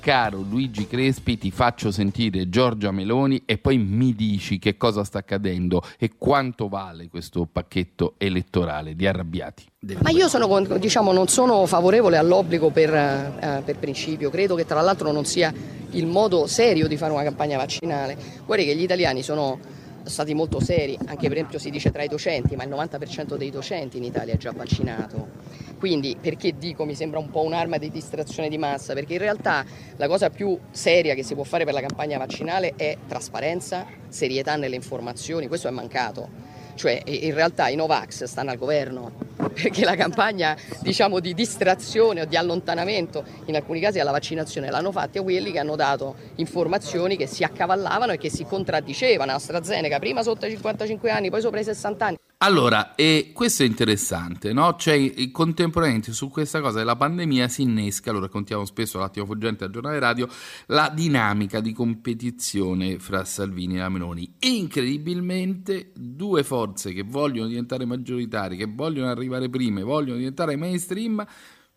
[0.01, 5.19] caro Luigi Crespi, ti faccio sentire Giorgia Meloni e poi mi dici che cosa sta
[5.19, 9.63] accadendo e quanto vale questo pacchetto elettorale di arrabbiati.
[10.01, 14.81] Ma io sono, diciamo, non sono favorevole all'obbligo per, uh, per, principio, credo che tra
[14.81, 15.53] l'altro non sia
[15.91, 18.17] il modo serio di fare una campagna vaccinale.
[18.45, 19.59] Guardi che gli italiani sono
[20.03, 23.49] stati molto seri, anche per esempio si dice tra i docenti, ma il 90% dei
[23.49, 25.39] docenti in Italia è già vaccinato.
[25.77, 28.93] Quindi perché dico mi sembra un po' un'arma di distrazione di massa?
[28.93, 32.73] Perché in realtà la cosa più seria che si può fare per la campagna vaccinale
[32.75, 36.29] è trasparenza, serietà nelle informazioni, questo è mancato.
[36.75, 39.11] Cioè in realtà i Novax stanno al governo
[39.53, 44.91] perché la campagna diciamo, di distrazione o di allontanamento in alcuni casi alla vaccinazione l'hanno
[44.91, 49.31] fatta quelli che hanno dato informazioni che si accavallavano e che si contraddicevano.
[49.31, 52.17] AstraZeneca prima sotto i 55 anni, poi sopra i 60 anni.
[52.43, 54.75] Allora, e questo è interessante, no?
[54.75, 59.69] Cioè, contemporaneamente su questa cosa della pandemia si innesca, lo raccontiamo spesso all'attimo fuggente al
[59.69, 60.27] giornale radio,
[60.67, 64.37] la dinamica di competizione fra Salvini e la Meloni.
[64.39, 71.25] Incredibilmente, due forze che vogliono diventare maggioritarie, che vogliono arrivare prime, vogliono diventare mainstream,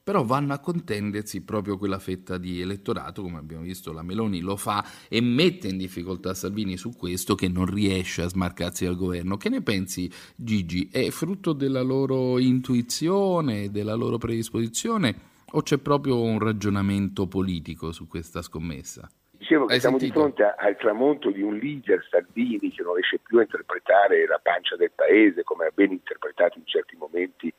[0.04, 4.56] però vanno a contendersi proprio quella fetta di elettorato, come abbiamo visto la Meloni lo
[4.56, 9.38] fa e mette in difficoltà Salvini su questo che non riesce a smarcarsi dal governo.
[9.38, 10.88] Che ne pensi Gigi?
[10.92, 18.06] È frutto della loro intuizione, della loro predisposizione o c'è proprio un ragionamento politico su
[18.06, 19.08] questa scommessa?
[19.44, 20.26] Dicevo che Hai siamo sentito?
[20.26, 24.40] di fronte al tramonto di un leader Salvini che non riesce più a interpretare la
[24.42, 27.52] pancia del paese come ha ben interpretato in certi momenti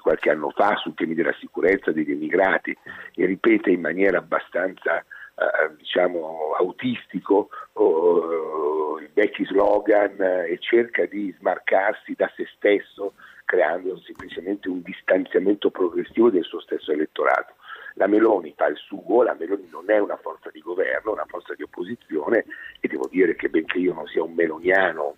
[0.00, 2.76] qualche anno fa sui temi della sicurezza degli immigrati
[3.14, 11.06] e ripete in maniera abbastanza eh, diciamo autistico oh, i vecchi slogan eh, e cerca
[11.06, 13.14] di smarcarsi da se stesso
[13.44, 17.54] creando semplicemente un distanziamento progressivo del suo stesso elettorato.
[17.94, 21.26] La Meloni fa il suo, la Meloni non è una forza di governo, è una
[21.26, 22.44] forza di opposizione
[22.80, 25.16] e devo dire che benché io non sia un meloniano,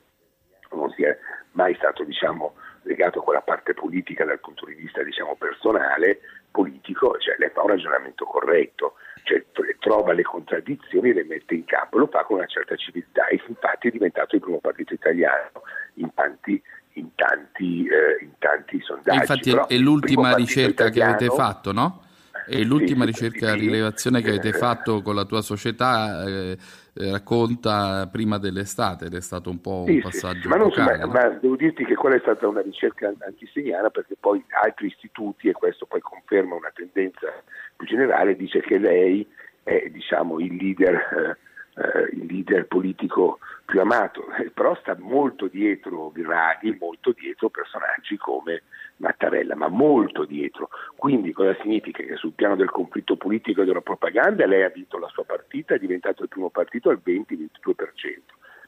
[0.73, 1.17] non sia
[1.53, 7.17] mai stato diciamo, legato a quella parte politica dal punto di vista diciamo, personale, politico,
[7.19, 9.45] cioè lei fa un ragionamento corretto, cioè,
[9.79, 13.41] trova le contraddizioni e le mette in campo, lo fa con una certa civiltà e
[13.47, 15.63] infatti è diventato il primo partito italiano
[15.95, 16.63] in tanti,
[16.95, 19.19] in tanti, eh, in tanti sondaggi.
[19.19, 22.03] Infatti Però è l'ultima ricerca che avete italiano- fatto, no?
[22.45, 26.57] È l'ultima sì, ricerca, sì, rilevazione che avete fatto con la tua società, eh,
[26.95, 30.71] racconta prima dell'estate ed è stato un po' Sì, un sì, passaggio sì, ma, non
[30.73, 31.07] so, ma- no?
[31.07, 35.53] ma devo dirti che quella è stata una ricerca antisegniana perché poi altri istituti, e
[35.53, 37.33] questo poi conferma una tendenza
[37.77, 39.27] più generale, dice che lei
[39.63, 41.37] è diciamo, il, leader, eh,
[41.75, 48.17] eh, il leader politico più amato, Eh, però sta molto dietro Draghi, molto dietro personaggi
[48.17, 48.65] come
[48.97, 50.69] Mattarella, ma molto dietro.
[50.97, 52.03] Quindi cosa significa?
[52.03, 55.75] Che sul piano del conflitto politico e della propaganda lei ha vinto la sua partita,
[55.75, 58.21] è diventato il primo partito al 20-22%,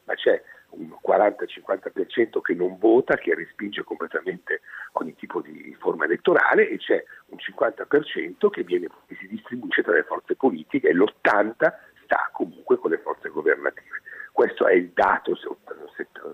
[0.05, 0.41] ma c'è
[0.71, 4.61] un 40-50% che non vota, che respinge completamente
[4.93, 10.03] ogni tipo di forma elettorale e c'è un 50% che, viene, si distribuisce tra le
[10.03, 11.73] forze politiche e l'80%
[12.05, 14.01] sta comunque con le forze governative.
[14.31, 15.35] Questo è il dato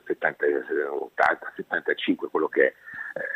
[0.04, 0.46] 70,
[0.92, 2.74] 80, 75, quello che è.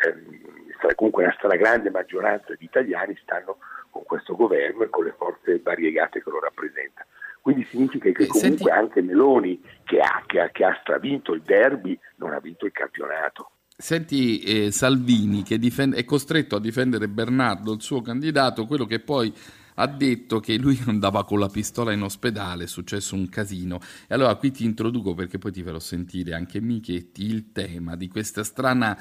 [0.08, 3.58] Eh, comunque una stragrande maggioranza di italiani stanno
[3.89, 7.08] con questo governo e con le forze variegate che lo rappresentano.
[7.41, 11.41] Quindi significa che Eh, comunque anche Meloni, che ha, che ha- che ha stravinto il
[11.41, 13.52] derby, non ha vinto il campionato.
[13.78, 19.00] Senti eh, Salvini che difende- è costretto a difendere Bernardo, il suo candidato, quello che
[19.00, 19.34] poi
[19.75, 23.79] ha detto che lui andava con la pistola in ospedale, è successo un casino.
[24.07, 28.07] E allora qui ti introduco perché poi ti farò sentire anche Michetti il tema di
[28.07, 28.95] questo strano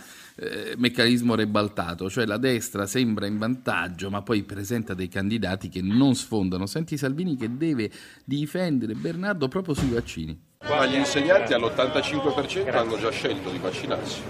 [0.76, 6.14] meccanismo ribaltato, cioè la destra sembra in vantaggio ma poi presenta dei candidati che non
[6.14, 6.66] sfondano.
[6.66, 7.90] Senti Salvini che deve
[8.24, 10.38] difendere Bernardo proprio sui vaccini.
[10.68, 14.22] Ma gli insegnanti all'85% hanno già scelto di vaccinarsi.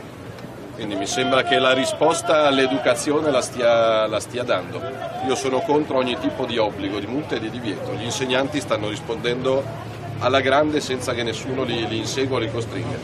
[0.75, 4.83] Quindi mi sembra che la risposta all'educazione la stia, la stia dando.
[5.27, 7.93] Io sono contro ogni tipo di obbligo, di multa e di divieto.
[7.95, 9.63] Gli insegnanti stanno rispondendo
[10.19, 12.97] alla grande senza che nessuno li, li insegua o li costringa.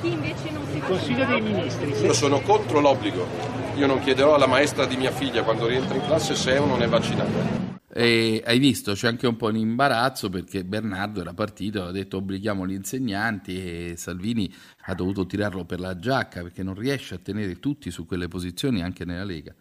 [0.00, 1.94] Chi invece non si Consiglio dei Ministri.
[2.00, 3.26] Io sono contro l'obbligo.
[3.74, 6.66] Io non chiederò alla maestra di mia figlia quando rientra in classe se è o
[6.66, 7.61] non è vaccinata.
[7.94, 12.16] E hai visto, c'è anche un po' un imbarazzo perché Bernardo era partito, ha detto
[12.16, 14.50] obblighiamo gli insegnanti e Salvini
[14.86, 18.82] ha dovuto tirarlo per la giacca perché non riesce a tenere tutti su quelle posizioni
[18.82, 19.54] anche nella Lega.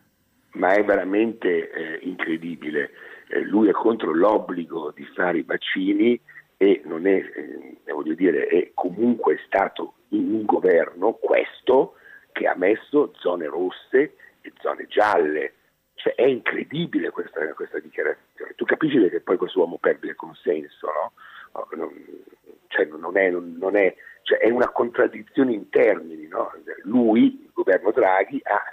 [0.53, 2.91] ma è veramente eh, incredibile.
[3.27, 6.19] Eh, lui è contro l'obbligo di fare i vaccini
[6.57, 11.95] e non è, eh, voglio dire, è comunque stato in un governo, questo,
[12.31, 15.53] che ha messo zone rosse e zone gialle.
[16.01, 18.53] Cioè, è incredibile questa, questa dichiarazione.
[18.55, 21.11] Tu capisci che poi questo uomo perde il consenso, no?
[21.53, 22.23] Oh, non-
[22.67, 26.27] cioè, non è, non- è- cioè, è una contraddizione in termini.
[26.27, 26.51] no?
[26.83, 28.63] Lui, il governo Draghi, ha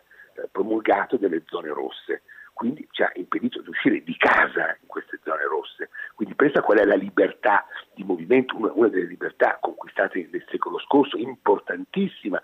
[0.40, 2.22] eh, promulgato delle zone rosse,
[2.58, 5.90] quindi ci ha impedito di uscire di casa in queste zone rosse.
[6.16, 11.16] Quindi pensa qual è la libertà di movimento, una, delle libertà conquistate nel secolo scorso,
[11.16, 12.42] importantissima,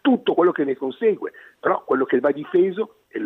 [0.00, 3.20] tutto quello che ne consegue, però quello che va difeso è eh,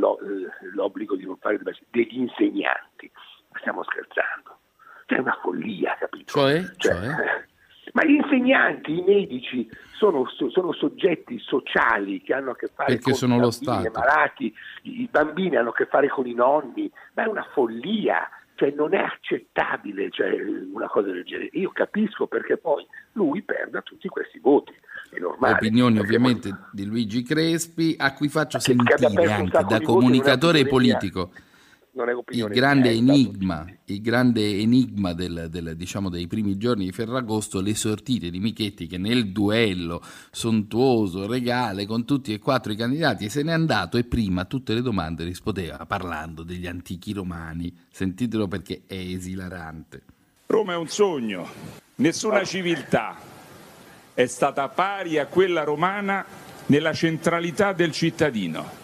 [0.75, 3.09] l'obbligo di non fare degli insegnanti.
[3.51, 4.59] Ma stiamo scherzando.
[5.07, 6.33] Cioè, È una follia, capito?
[6.33, 6.65] Cioè?
[6.79, 7.45] Cioè,
[7.93, 12.95] Ma gli insegnanti, i medici sono, so- sono soggetti sociali che hanno a che fare
[12.95, 16.91] Perché con sono i bambini malati, i bambini hanno a che fare con i nonni,
[17.15, 20.31] ma è una follia, cioè non è accettabile cioè,
[20.73, 21.51] una cosa del genere.
[21.53, 24.73] Io capisco perché poi lui perda tutti questi voti,
[25.11, 28.95] è Le opinioni ovviamente di Luigi Crespi, a cui faccio sentire
[29.33, 30.23] anche da di voti
[31.95, 36.87] non è opinione il grande enigma, il grande enigma del- del- diciamo, dei primi giorni
[36.87, 42.73] di Ferragosto, le sortite di Michetti che nel duello sontuoso, regale con tutti e quattro
[42.73, 47.13] i candidati se n'è andato e prima a tutte le domande rispondeva parlando degli antichi
[47.13, 47.73] romani.
[47.91, 50.03] Sentitelo perché è esilarante.
[50.47, 51.47] Roma è un sogno,
[51.97, 53.17] nessuna civiltà
[54.13, 56.25] è stata pari a quella romana
[56.67, 58.83] nella centralità del cittadino.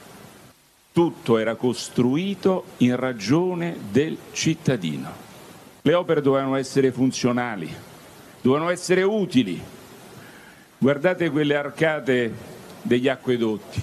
[0.93, 5.09] Tutto era costruito in ragione del cittadino.
[5.83, 7.73] Le opere dovevano essere funzionali,
[8.41, 9.61] dovevano essere utili.
[10.79, 12.35] Guardate quelle arcate
[12.83, 13.81] degli acquedotti,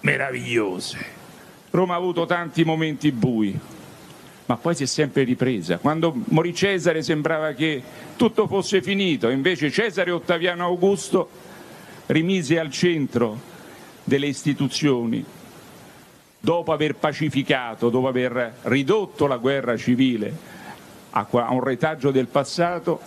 [0.00, 0.98] meravigliose.
[1.70, 3.58] Roma ha avuto tanti momenti bui,
[4.44, 5.78] ma poi si è sempre ripresa.
[5.78, 7.82] Quando morì Cesare sembrava che
[8.16, 11.30] tutto fosse finito, invece Cesare Ottaviano Augusto
[12.06, 13.40] rimise al centro
[14.04, 15.24] delle istituzioni,
[16.44, 20.52] dopo aver pacificato, dopo aver ridotto la guerra civile
[21.10, 23.00] a un retaggio del passato,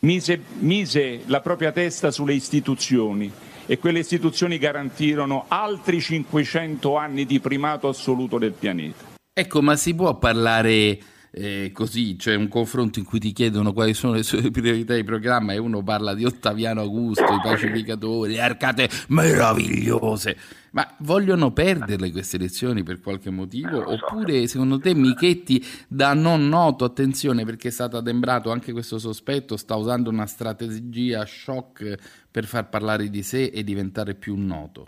[0.00, 3.30] mise, mise la propria testa sulle istituzioni
[3.66, 9.16] e quelle istituzioni garantirono altri 500 anni di primato assoluto del pianeta.
[9.32, 10.98] Ecco, ma si può parlare
[11.30, 15.04] eh, così, cioè un confronto in cui ti chiedono quali sono le sue priorità di
[15.04, 20.36] programma e uno parla di Ottaviano Augusto, i pacificatori, le arcate meravigliose.
[20.70, 23.82] Ma vogliono perderle queste elezioni per qualche motivo?
[23.82, 23.92] So.
[23.92, 29.56] Oppure secondo te Michetti da non noto, attenzione perché è stato adembrato anche questo sospetto,
[29.56, 34.86] sta usando una strategia shock per far parlare di sé e diventare più noto?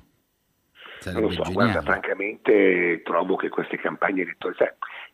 [1.00, 4.58] Sarebbe non lo so, guarda, francamente trovo che queste campagne elettorali,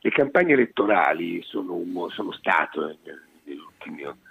[0.07, 2.99] le campagne elettorali sono, sono state,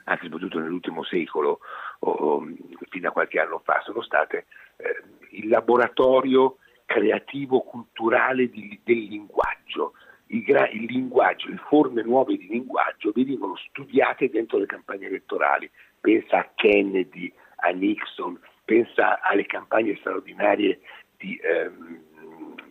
[0.05, 1.59] anche soprattutto nell'ultimo secolo,
[1.99, 2.47] o, o,
[2.87, 4.45] fino a qualche anno fa, sono state
[4.77, 9.95] eh, il laboratorio creativo-culturale di, del linguaggio.
[10.27, 15.69] Il, gra- il, linguaggio, le forme nuove di linguaggio venivano studiate dentro le campagne elettorali.
[15.99, 20.79] Pensa a Kennedy, a Nixon, pensa alle campagne straordinarie
[21.17, 21.99] di, ehm,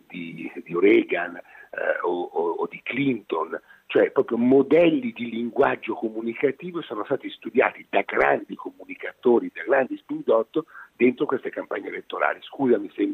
[0.07, 1.39] di, di Reagan
[1.75, 7.85] eh, o, o, o di Clinton, cioè proprio modelli di linguaggio comunicativo sono stati studiati
[7.89, 12.39] da grandi comunicatori, da grandi spindotto dentro queste campagne elettorali.
[12.41, 13.13] Scusami se,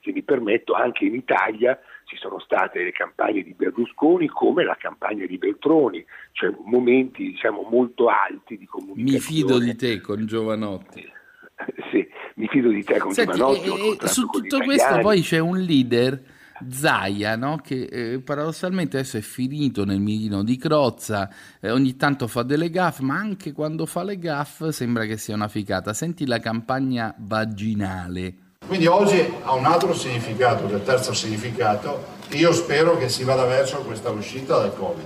[0.00, 4.76] se, mi permetto, anche in Italia ci sono state le campagne di Berlusconi come la
[4.76, 9.12] campagna di Beltroni, cioè momenti diciamo molto alti di comunicazione.
[9.12, 11.12] Mi fido di te con Giovanotti.
[11.90, 14.04] sì, mi fido di te con Senti, Giovanotti.
[14.04, 17.60] E, su tutto questo poi c'è un leader Zaia, no?
[17.62, 21.28] che eh, paradossalmente adesso è finito nel mirino di Crozza,
[21.60, 25.34] eh, ogni tanto fa delle gaffe, ma anche quando fa le gaffe sembra che sia
[25.34, 25.92] una ficata.
[25.92, 28.34] Senti la campagna vaginale.
[28.66, 33.78] Quindi oggi ha un altro significato, il terzo significato, io spero che si vada verso
[33.78, 35.04] questa uscita dal Covid.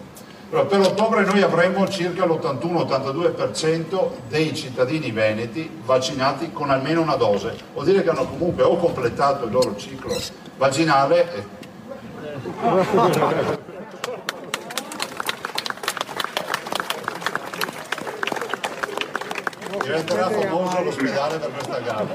[0.50, 7.86] Per ottobre noi avremo circa l'81-82% dei cittadini veneti vaccinati con almeno una dose, vuol
[7.86, 10.14] dire che hanno comunque o completato il loro ciclo
[10.56, 11.34] vaginale.
[11.34, 11.62] E...
[19.82, 22.06] Diventerà famoso l'ospedale per questa gara.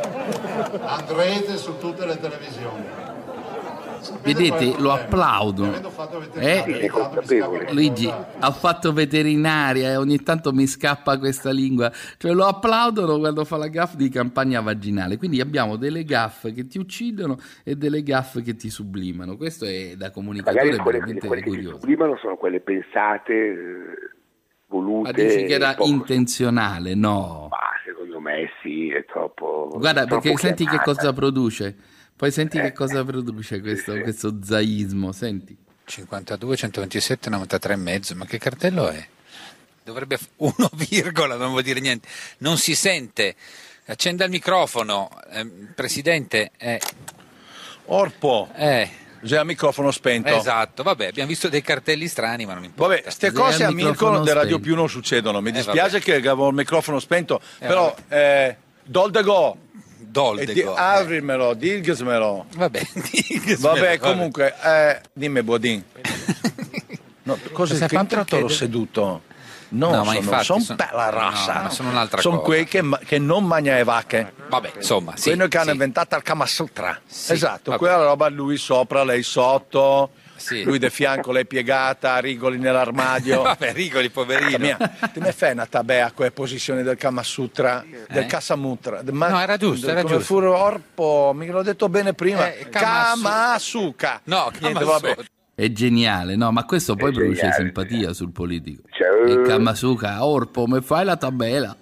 [0.86, 3.09] Andrete su tutte le televisioni.
[4.22, 5.66] Vedete, lo applaudo.
[6.36, 6.90] Eh?
[7.72, 11.92] Luigi ha fatto veterinaria e ogni tanto mi scappa questa lingua.
[12.18, 15.18] Cioè lo applaudono quando fa la gaff di campagna vaginale.
[15.18, 19.38] Quindi abbiamo delle gaff che ti uccidono e delle gaff che ti sublimano.
[19.38, 23.56] Questo è da comunicatore Magari quelle, veramente quelle che sublimano sono quelle pensate, eh,
[24.68, 25.12] volute.
[25.12, 26.96] Ma dici che era intenzionale?
[26.96, 27.48] No.
[27.50, 29.70] Ma secondo me sì, è troppo.
[29.72, 30.58] Guarda, troppo perché chiamata.
[30.58, 32.64] senti che cosa produce poi senti eh.
[32.64, 35.56] che cosa produce questo, questo zaismo, senti.
[35.86, 39.08] 52, 127, 93 e mezzo, ma che cartello è?
[39.86, 40.54] Dovrebbe 1,
[41.38, 42.10] non vuol dire niente.
[42.40, 43.36] Non si sente.
[43.86, 46.52] Accenda il microfono, eh, Presidente.
[46.58, 46.82] Eh.
[47.86, 48.50] Orpo.
[48.54, 48.90] Eh.
[49.22, 50.28] Bisogna microfono spento.
[50.28, 52.96] Esatto, vabbè, abbiamo visto dei cartelli strani, ma non mi importa.
[52.96, 55.40] Vabbè, queste cose a Mirko di Radio Più non succedono.
[55.40, 59.68] Mi eh, dispiace che avevo il microfono spento, eh, però eh, Doldego
[60.10, 60.54] Doldego.
[60.54, 62.46] Di, aprimelo, dilgesmelo.
[62.56, 63.74] Vabbè, dilgesmelo.
[63.74, 65.84] Vabbè, comunque, eh, dimmi Bodin.
[67.22, 69.22] No, cosa che intratto l'ho seduto?
[69.70, 71.62] No, no sono, sono, sono bella razza.
[71.62, 72.48] No, sono un'altra sono cosa.
[72.48, 74.34] quei che, che, non mangia le vacche.
[74.48, 75.30] Vabbè, insomma, sì.
[75.30, 77.00] Quello che hanno inventato il Kama Sutra.
[77.06, 77.78] Sì, esatto, vabbè.
[77.78, 80.10] quella roba lui sopra, lei sotto.
[80.40, 80.64] Sì.
[80.64, 83.44] Lui di fianco, lei piegata, Rigoli nell'armadio.
[83.50, 84.58] Vabbè, Rigoli, poverino.
[84.58, 84.78] Mia,
[85.14, 88.06] ti mi fai una tabea a quelle posizioni del Kama Sutra, eh?
[88.10, 89.02] del Kasamutra?
[89.12, 90.20] Ma, no, era giusto, era giusto.
[90.22, 92.52] Furo Orpo, mi l'ho detto bene prima.
[92.52, 94.22] Eh, Kamasuka.
[94.24, 95.16] No, niente, vabbè.
[95.54, 98.84] È geniale, no, ma questo poi produce simpatia sul politico.
[98.92, 101.76] Cioè, il Kamasuka, Orpo, mi fai la tabella?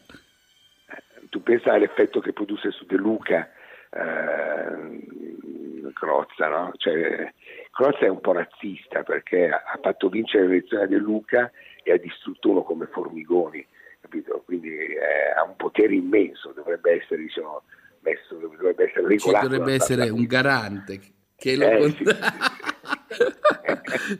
[1.29, 3.47] Tu pensa all'effetto che produce su De Luca,
[3.91, 6.71] eh, Crozza, no?
[6.77, 7.31] Cioè,
[7.77, 11.51] Crozza è un po' razzista perché ha fatto vincere l'elezione a De Luca
[11.83, 13.63] e ha distrutto uno come Formigoni,
[14.01, 14.41] capito?
[14.43, 17.61] Quindi eh, ha un potere immenso, dovrebbe essere, diciamo,
[17.99, 19.45] messo, dovrebbe essere regolato.
[19.45, 20.99] Ci dovrebbe essere un garante
[21.35, 21.67] che lo...
[21.67, 22.15] Eh, sì, sì.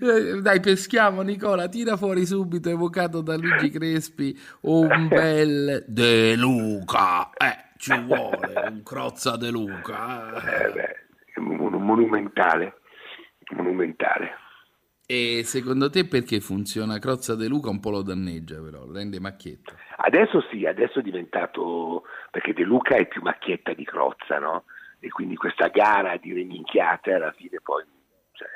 [0.06, 7.32] Eh, dai, peschiamo Nicola, tira fuori subito, evocato da Luigi Crespi, un bel De Luca.
[7.32, 10.44] Eh, ci vuole un Crozza De Luca.
[10.44, 12.76] Eh beh, monumentale,
[13.56, 14.46] monumentale.
[15.06, 19.22] E secondo te perché funziona Crozza De Luca un po' lo danneggia però, lo rende
[19.22, 19.74] macchietto?
[19.96, 24.66] Adesso sì, adesso è diventato, perché De Luca è più macchietta di Crozza, no?
[25.00, 27.86] E quindi questa gara di reminchiate alla fine poi,
[28.34, 28.50] cioè,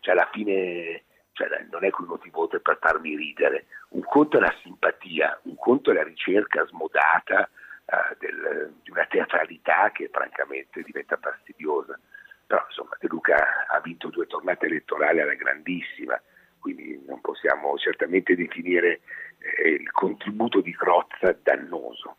[0.00, 1.02] cioè alla fine
[1.32, 3.66] cioè, non è quel motivo per farmi ridere.
[3.90, 7.48] Un conto è la simpatia, un conto è la ricerca smodata
[7.84, 11.98] uh, del, di una teatralità che francamente diventa fastidiosa.
[12.54, 16.20] Però insomma De Luca ha vinto due tornate elettorali alla grandissima,
[16.60, 19.00] quindi non possiamo certamente definire
[19.58, 22.18] eh, il contributo di Crozza dannoso,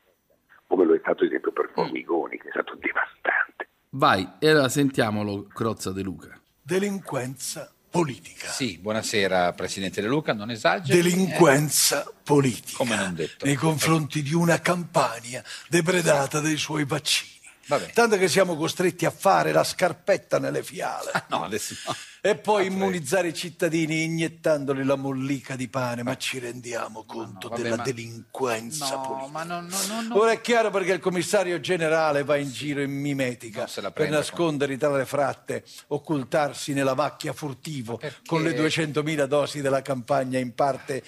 [0.67, 3.69] come lo è stato ad esempio per Formigoni, che è stato devastante.
[3.91, 6.38] Vai, e allora sentiamolo Crozza De Luca.
[6.61, 8.47] Delinquenza politica.
[8.49, 11.01] Sì, buonasera Presidente De Luca, non esageri.
[11.01, 12.13] Delinquenza eh.
[12.25, 12.75] politica.
[12.75, 13.45] Come non detto.
[13.45, 17.34] Nei confronti di una campagna depredata dei suoi vaccini.
[17.68, 17.91] Vabbè.
[17.93, 21.11] Tanto che siamo costretti a fare la scarpetta nelle fiale.
[21.11, 21.95] Ah, no, adesso no.
[22.22, 27.49] E poi immunizzare i cittadini iniettandoli la mollica di pane, ma ci rendiamo conto no,
[27.49, 27.84] vabbè, della ma...
[27.84, 29.32] delinquenza no, politica.
[29.32, 33.70] Ma non, non, Ora è chiaro perché il commissario generale va in giro in mimetica
[33.93, 40.55] per nascondere tale fratte, occultarsi nella macchia furtivo con le 200.000 dosi della campagna in
[40.55, 41.03] parte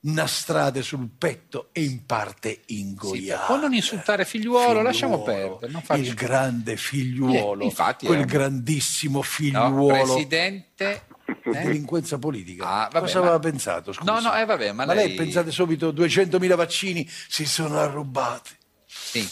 [0.00, 3.40] nastrate sul petto e in parte ingoiate.
[3.40, 5.72] Sì, può non insultare figliuolo, figliuolo lasciamo perdere.
[5.72, 8.24] Non il grande figliuolo, eh, infatti, quel eh.
[8.24, 9.96] grandissimo figliuolo.
[9.96, 10.92] No, presidente...
[10.92, 11.16] Eh?
[11.44, 12.66] Delinquenza politica.
[12.66, 13.24] Ah, vabbè, Cosa ma...
[13.26, 13.92] aveva pensato?
[13.92, 14.10] Scusa.
[14.10, 15.08] No, no, eh, vabbè, ma, ma lei...
[15.08, 18.50] lei pensate subito 200.000 vaccini si sono arrubati.
[18.86, 19.28] Sì.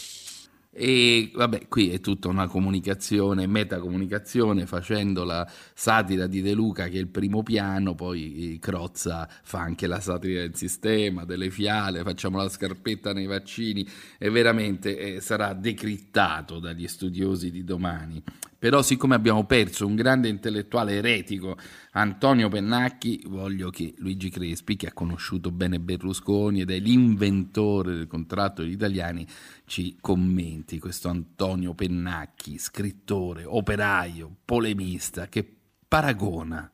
[0.79, 6.97] E vabbè, qui è tutta una comunicazione, metacomunicazione, facendo la satira di De Luca che
[6.97, 12.37] è il primo piano, poi Crozza fa anche la satira del sistema, delle fiale, facciamo
[12.37, 13.87] la scarpetta nei vaccini
[14.19, 18.21] e veramente eh, sarà decrittato dagli studiosi di domani.
[18.59, 21.57] Però siccome abbiamo perso un grande intellettuale eretico,
[21.91, 28.07] Antonio Pennacchi, voglio che Luigi Crespi, che ha conosciuto bene Berlusconi ed è l'inventore del
[28.07, 29.27] contratto degli italiani,
[29.65, 35.47] ci commenti questo Antonio Pennacchi, scrittore, operaio, polemista, che
[35.87, 36.71] paragona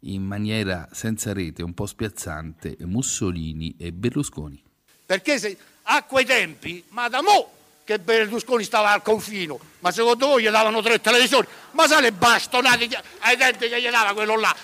[0.00, 4.62] in maniera senza rete, un po' spiazzante, Mussolini e Berlusconi.
[5.04, 7.50] Perché se a quei tempi, ma da mo'
[7.86, 11.46] che Berlusconi stava al confino, ma secondo voi gli davano tre televisori?
[11.70, 12.88] Ma sai le bastonate
[13.20, 14.54] ai tempi che gli dava quello là?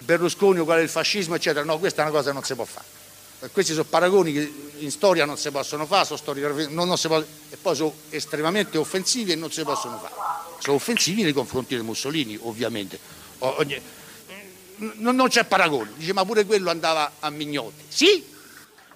[0.00, 1.64] Berlusconi uguale il fascismo, eccetera.
[1.64, 2.84] No, questa è una cosa che non si può fare.
[3.50, 7.18] Questi sono paragoni che in storia non si possono fare, sono storiografie, non, non può,
[7.18, 10.12] e poi sono estremamente offensivi e non si possono fare.
[10.58, 12.98] Sono offensivi nei confronti di Mussolini, ovviamente.
[13.38, 13.80] Ogni,
[14.76, 15.92] non, non c'è paragone.
[15.96, 17.84] Dice, ma pure quello andava a mignotti.
[17.88, 18.22] Sì,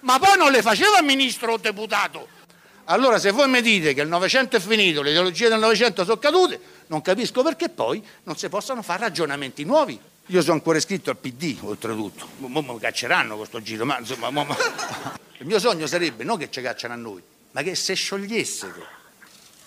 [0.00, 2.40] ma poi non le faceva ministro o deputato
[2.84, 6.18] allora se voi mi dite che il Novecento è finito, le ideologie del Novecento sono
[6.18, 9.98] cadute, non capisco perché poi non si possano fare ragionamenti nuovi.
[10.26, 12.28] Io sono ancora iscritto al PD, oltretutto.
[12.38, 14.30] Mo mi cacceranno con sto giro, ma insomma...
[14.30, 14.56] Mo, mo.
[15.38, 17.20] Il mio sogno sarebbe non che ci cacciano a noi,
[17.50, 18.86] ma che se sciogliessero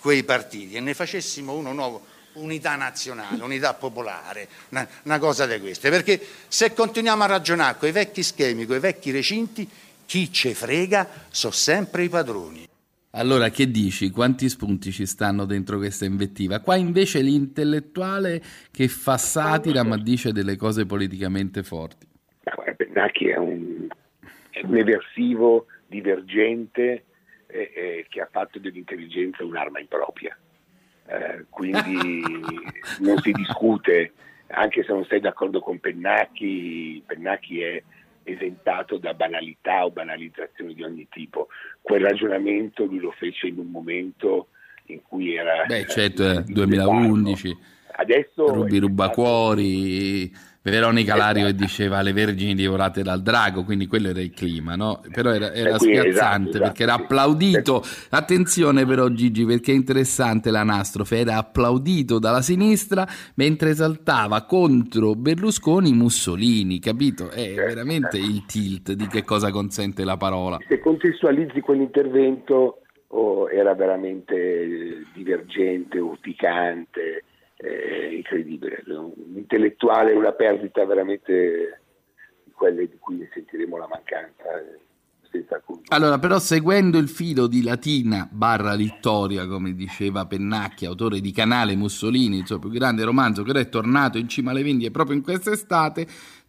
[0.00, 5.60] quei partiti e ne facessimo uno nuovo, unità nazionale, unità popolare, una, una cosa di
[5.60, 5.90] queste.
[5.90, 9.68] Perché se continuiamo a ragionare con i vecchi schemi, con i vecchi recinti,
[10.06, 12.66] chi ce frega sono sempre i padroni.
[13.16, 14.10] Allora, che dici?
[14.10, 16.60] Quanti spunti ci stanno dentro questa invettiva?
[16.60, 22.06] Qua invece l'intellettuale che fa satira ma dice delle cose politicamente forti.
[22.76, 23.86] Bernacchi è un,
[24.50, 27.04] è un eversivo, divergente,
[27.46, 30.36] eh, eh, che ha fatto dell'intelligenza un'arma impropria.
[31.06, 32.22] Eh, quindi
[33.00, 34.12] non si discute,
[34.48, 37.82] anche se non sei d'accordo con Pennacchi, Pennacchi è
[38.26, 41.48] esentato da banalità o banalizzazioni di ogni tipo.
[41.80, 44.48] Quel ragionamento lui lo fece in un momento
[44.86, 45.64] in cui era...
[45.64, 47.56] Beh, certo, eh, 2011.
[47.98, 48.46] Adesso...
[48.52, 50.30] Rubi rubacuori,
[50.70, 55.00] Veronica Lario diceva le vergini divorate dal drago, quindi quello era il clima, no?
[55.12, 57.84] Però era, era spiazzante esatto, esatto, perché era applaudito.
[58.10, 65.92] Attenzione però Gigi, perché è interessante l'anastrofe, era applaudito dalla sinistra mentre esaltava contro Berlusconi
[65.92, 67.30] Mussolini, capito?
[67.30, 70.58] È veramente il tilt di che cosa consente la parola.
[70.68, 77.22] Se contestualizzi quell'intervento oh, era veramente divergente, urticante
[77.56, 81.80] è incredibile, un intellettuale una perdita veramente
[82.44, 84.44] di quelle di cui sentiremo la mancanza
[85.30, 91.30] senza allora, però seguendo il filo di Latina barra Vittoria, come diceva Pennacchi, autore di
[91.30, 95.16] Canale Mussolini, il suo più grande romanzo che è tornato in cima alle vendite proprio
[95.16, 96.06] in quest'estate,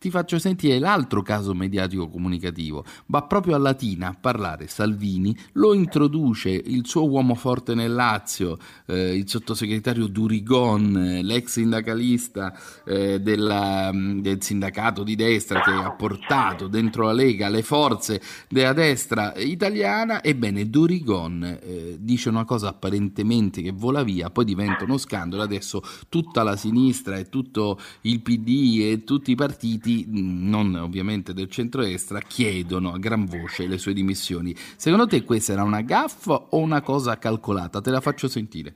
[0.07, 2.85] ti faccio sentire l'altro caso mediatico comunicativo.
[3.07, 8.57] Va proprio a Latina a parlare Salvini, lo introduce il suo uomo forte nel Lazio,
[8.85, 15.91] eh, il sottosegretario Durigon, l'ex sindacalista eh, della, mm, del sindacato di destra che ha
[15.91, 20.23] portato dentro la Lega le forze della destra italiana.
[20.23, 25.41] Ebbene, Durigon eh, dice una cosa apparentemente che vola via, poi diventa uno scandalo.
[25.41, 31.49] Adesso tutta la sinistra e tutto il PD e tutti i partiti non ovviamente del
[31.49, 34.55] centrodestra, chiedono a gran voce le sue dimissioni.
[34.75, 37.81] Secondo te questa era una gaffa o una cosa calcolata?
[37.81, 38.75] Te la faccio sentire.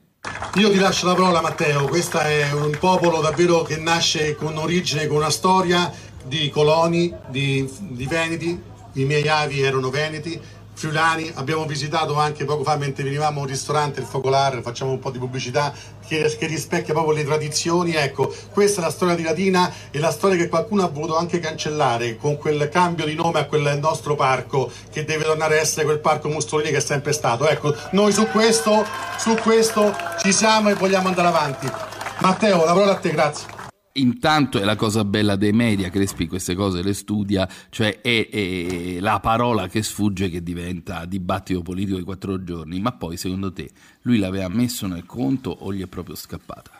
[0.54, 5.06] Io ti lascio la parola Matteo, questo è un popolo davvero che nasce con origine,
[5.06, 5.92] con una storia
[6.24, 8.60] di coloni, di, di veneti,
[8.92, 10.38] i miei avi erano veneti,
[10.82, 15.12] friulani, abbiamo visitato anche poco fa mentre venivamo un ristorante, il Focolare, facciamo un po'
[15.12, 15.72] di pubblicità
[16.04, 20.10] che, che, rispecchia proprio le tradizioni, ecco, questa è la storia di Latina e la
[20.10, 24.16] storia che qualcuno ha voluto anche cancellare con quel cambio di nome a quel nostro
[24.16, 28.10] parco che deve tornare a essere quel parco Mussolini che è sempre stato, ecco, noi
[28.10, 28.84] su questo,
[29.18, 31.70] su questo ci siamo e vogliamo andare avanti.
[32.18, 33.61] Matteo, la parola a te, grazie.
[33.94, 39.00] Intanto è la cosa bella dei media, Crespi queste cose le studia, cioè è, è,
[39.00, 43.68] la parola che sfugge che diventa dibattito politico di quattro giorni, ma poi secondo te
[44.02, 46.70] lui l'aveva messo nel conto o gli è proprio scappata?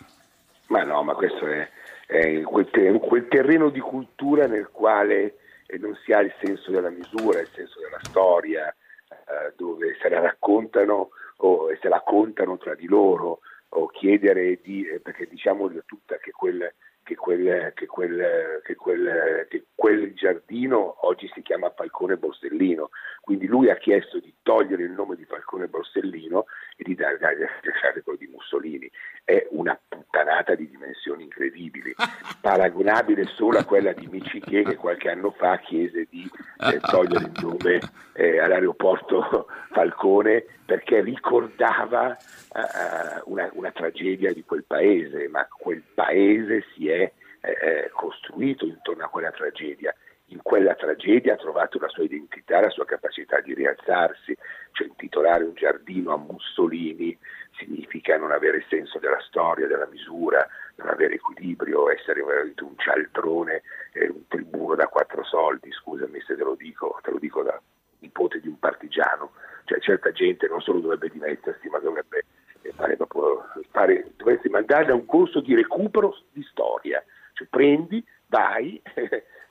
[0.69, 1.69] Ma no, ma questo è,
[2.07, 5.37] è quel, ter- quel, terreno di cultura nel quale
[5.67, 8.75] eh, non si ha il senso della misura, il senso della storia,
[9.11, 14.87] eh, dove se la raccontano o se la contano tra di loro o chiedere di,
[14.87, 21.07] eh, perché diciamo tutta che quel che quel, che, quel, che, quel, che quel, giardino
[21.07, 22.90] oggi si chiama Falcone Borsellino,
[23.20, 26.46] quindi lui ha chiesto di togliere il nome di Falcone Borsellino
[26.83, 28.91] di dare, dare quello di Mussolini.
[29.24, 31.95] È una puttanata di dimensioni incredibili,
[32.41, 36.28] paragonabile solo a quella di Michiché che qualche anno fa chiese di
[36.59, 37.80] eh, togliere il nome
[38.14, 46.64] eh, all'aeroporto Falcone perché ricordava uh, una, una, tragedia di quel paese, ma quel paese
[46.74, 47.11] si è
[47.41, 49.95] eh, costruito intorno a quella tragedia.
[50.26, 54.35] In quella tragedia ha trovato la sua identità, la sua capacità di rialzarsi,
[54.73, 57.16] cioè intitolare un giardino a Mussolini
[57.57, 60.47] significa non avere senso della storia, della misura,
[60.77, 63.62] non avere equilibrio, essere veramente un cialtrone,
[63.93, 67.61] eh, un tribuno da quattro soldi, scusami se te lo dico, te lo dico da
[68.01, 69.33] nipote di un partigiano,
[69.64, 72.25] cioè certa gente non solo dovrebbe dimettersi ma dovrebbe
[72.75, 77.03] fare, proprio, fare, dovresti mandare a un corso di recupero di storia,
[77.35, 78.81] cioè prendi, vai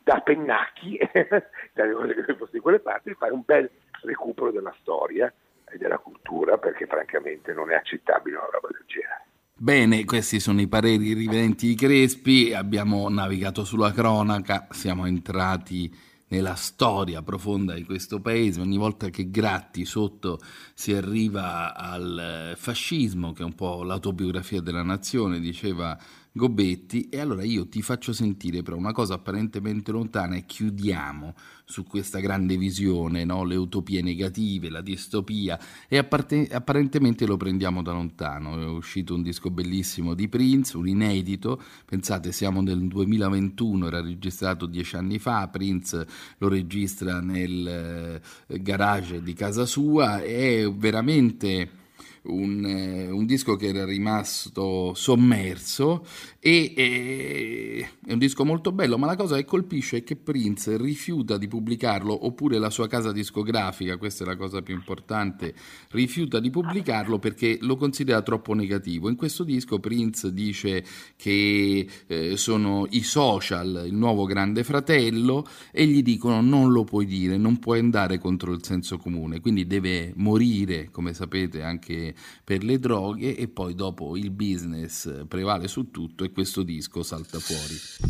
[0.04, 0.98] da Pennacchi,
[1.74, 3.70] dalle cose che fosse di quelle parti, fai un bel
[4.04, 5.32] recupero della storia
[5.70, 9.26] e della cultura perché francamente non è accettabile una roba del genere.
[9.54, 15.96] Bene, questi sono i pareri riventi di Crespi, abbiamo navigato sulla cronaca, siamo entrati
[16.30, 20.40] nella storia profonda di questo paese, ogni volta che gratti sotto
[20.74, 25.96] si arriva al fascismo, che è un po' l'autobiografia della nazione, diceva
[26.34, 31.84] Gobetti e allora io ti faccio sentire però una cosa apparentemente lontana e chiudiamo su
[31.84, 33.44] questa grande visione, no?
[33.44, 35.60] le utopie negative, la distopia
[35.90, 38.62] e apparte- apparentemente lo prendiamo da lontano.
[38.62, 44.68] È uscito un disco bellissimo di Prince, un inedito, pensate siamo nel 2021, era registrato
[44.68, 46.08] dieci anni fa, Prince
[46.38, 51.80] lo registra nel eh, garage di casa sua, è veramente
[52.24, 56.06] un, eh, un, disco che era rimasto sommerso
[56.44, 60.76] e, e, è un disco molto bello, ma la cosa che colpisce è che Prince
[60.76, 65.54] rifiuta di pubblicarlo, oppure la sua casa discografica, questa è la cosa più importante,
[65.92, 69.08] rifiuta di pubblicarlo perché lo considera troppo negativo.
[69.08, 70.84] In questo disco Prince dice
[71.16, 77.06] che eh, sono i social il nuovo grande fratello e gli dicono non lo puoi
[77.06, 82.64] dire, non puoi andare contro il senso comune, quindi deve morire, come sapete, anche per
[82.64, 88.10] le droghe e poi dopo il business prevale su tutto questo disco salta fuori.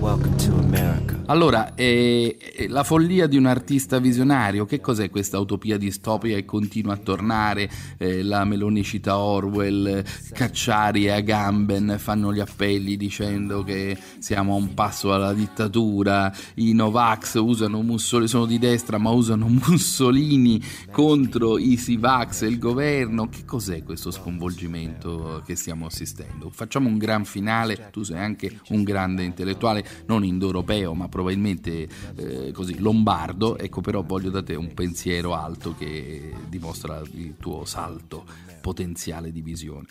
[0.00, 1.15] Welcome to America.
[1.28, 6.44] Allora, eh, eh, la follia di un artista visionario, che cos'è questa utopia distopica che
[6.44, 7.68] continua a tornare?
[7.98, 14.56] Eh, la Meloni cita Orwell, Cacciari e Agamben fanno gli appelli dicendo che siamo a
[14.56, 20.62] un passo alla dittatura, i Novax usano Mussolini, sono di destra ma usano Mussolini
[20.92, 23.28] contro i Sivax e il governo.
[23.28, 26.50] Che cos'è questo sconvolgimento che stiamo assistendo?
[26.50, 32.52] Facciamo un gran finale, tu sei anche un grande intellettuale, non indoeuropeo ma probabilmente eh,
[32.52, 38.24] così lombardo, ecco però voglio da te un pensiero alto che dimostra il tuo salto
[38.60, 39.86] potenziale di visione.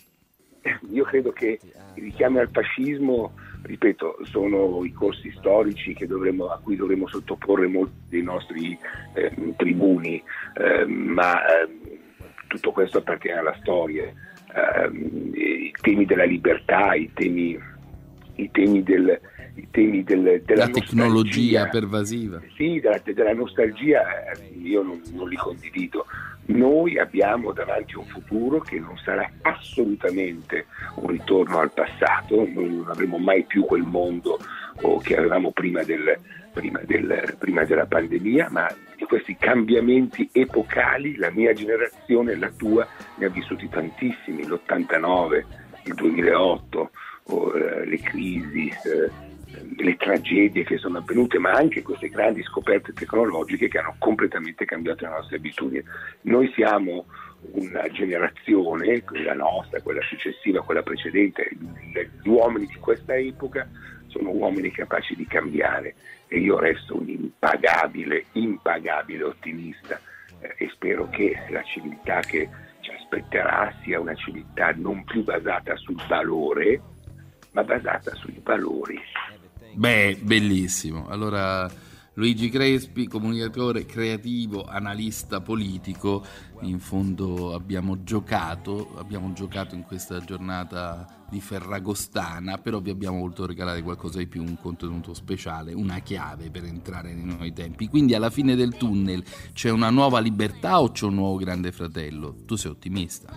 [0.91, 1.59] Io credo che
[1.95, 7.93] i richiami al fascismo, ripeto, sono i corsi storici dovremmo, a cui dovremmo sottoporre molti
[8.09, 8.77] dei nostri
[9.13, 10.21] eh, tribuni,
[10.57, 11.99] eh, ma eh,
[12.47, 14.05] tutto questo appartiene alla storia.
[14.05, 17.57] Ehm, I temi della libertà, i temi,
[18.35, 19.19] i temi del,
[19.55, 22.41] i temi del, della la tecnologia pervasiva.
[22.55, 26.05] Sì, della, della nostalgia eh, io non, non, li condivido.
[26.47, 32.85] Noi abbiamo davanti un futuro che non sarà assolutamente un ritorno al passato, noi non
[32.87, 34.37] avremo mai più quel mondo
[34.81, 36.19] oh, che avevamo prima, del,
[36.53, 42.87] prima, del, prima della pandemia, ma di questi cambiamenti epocali la mia generazione, la tua,
[43.15, 45.43] ne ha vissuti tantissimi, l'89,
[45.85, 46.91] il 2008,
[47.23, 48.67] oh, eh, le crisi.
[48.67, 49.24] Eh,
[49.77, 55.05] le tragedie che sono avvenute, ma anche queste grandi scoperte tecnologiche che hanno completamente cambiato
[55.05, 55.83] le nostre abitudini.
[56.21, 57.05] Noi siamo
[57.51, 63.67] una generazione, quella nostra, quella successiva, quella precedente, gli uomini di questa epoca
[64.07, 65.95] sono uomini capaci di cambiare
[66.27, 69.99] e io resto un impagabile, impagabile ottimista
[70.39, 72.49] eh, e spero che la civiltà che
[72.79, 76.81] ci aspetterà sia una civiltà non più basata sul valore,
[77.51, 78.99] ma basata sui valori
[79.75, 81.07] Beh, bellissimo.
[81.09, 81.69] Allora,
[82.13, 86.23] Luigi Crespi, comunicatore creativo, analista politico,
[86.61, 93.45] in fondo abbiamo giocato, abbiamo giocato in questa giornata di Ferragostana, però vi abbiamo voluto
[93.45, 97.89] regalare qualcosa di più, un contenuto speciale, una chiave per entrare nei nuovi tempi.
[97.89, 99.21] Quindi alla fine del tunnel
[99.51, 102.33] c'è una nuova libertà o c'è un nuovo grande fratello?
[102.45, 103.33] Tu sei ottimista?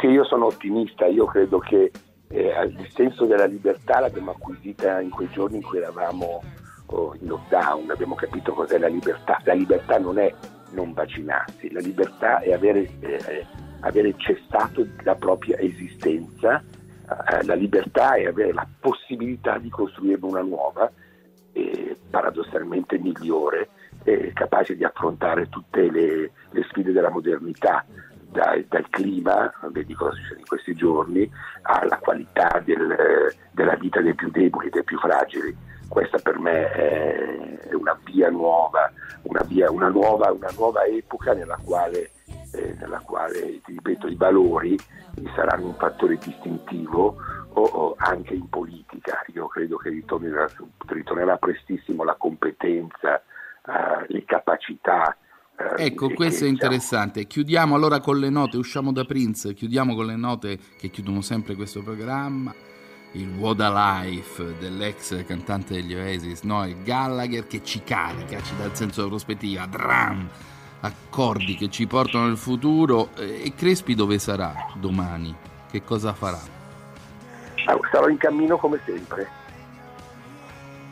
[0.00, 1.90] Sì, io sono ottimista, io credo che
[2.28, 6.42] eh, il senso della libertà l'abbiamo acquisita in quei giorni in cui eravamo
[6.86, 9.40] oh, in lockdown, abbiamo capito cos'è la libertà.
[9.44, 10.32] La libertà non è
[10.72, 13.46] non vaccinarsi, la libertà è avere, eh,
[13.80, 20.42] avere cessato la propria esistenza, eh, la libertà è avere la possibilità di costruire una
[20.42, 20.90] nuova
[21.52, 23.70] e paradossalmente migliore,
[24.32, 27.84] capace di affrontare tutte le, le sfide della modernità
[28.30, 31.30] dal, dal clima, vedi cosa succede in questi giorni,
[31.62, 35.56] alla qualità del, della vita dei più deboli, dei più fragili.
[35.88, 41.58] Questa per me è una via nuova, una, via, una, nuova, una nuova, epoca nella
[41.64, 42.10] quale,
[42.52, 44.76] eh, nella quale, ti ripeto, i valori
[45.34, 47.16] saranno un fattore distintivo
[47.52, 49.24] o, o anche in politica.
[49.32, 50.46] Io credo che ritornerà,
[50.86, 55.16] ritornerà prestissimo la competenza, eh, le capacità,
[55.76, 57.26] ecco, questo è interessante.
[57.26, 61.54] Chiudiamo allora con le note, usciamo da Prince, chiudiamo con le note che chiudono sempre
[61.54, 62.54] questo programma.
[63.12, 66.66] Il What a Life dell'ex cantante degli Oasis, no?
[66.66, 70.28] Il Gallagher che ci carica, ci dà il senso della prospettiva, drum,
[70.80, 73.10] accordi che ci portano nel futuro.
[73.16, 75.34] E Crespi dove sarà domani?
[75.70, 76.38] Che cosa farà?
[77.64, 79.28] Ah, sarò in cammino come sempre.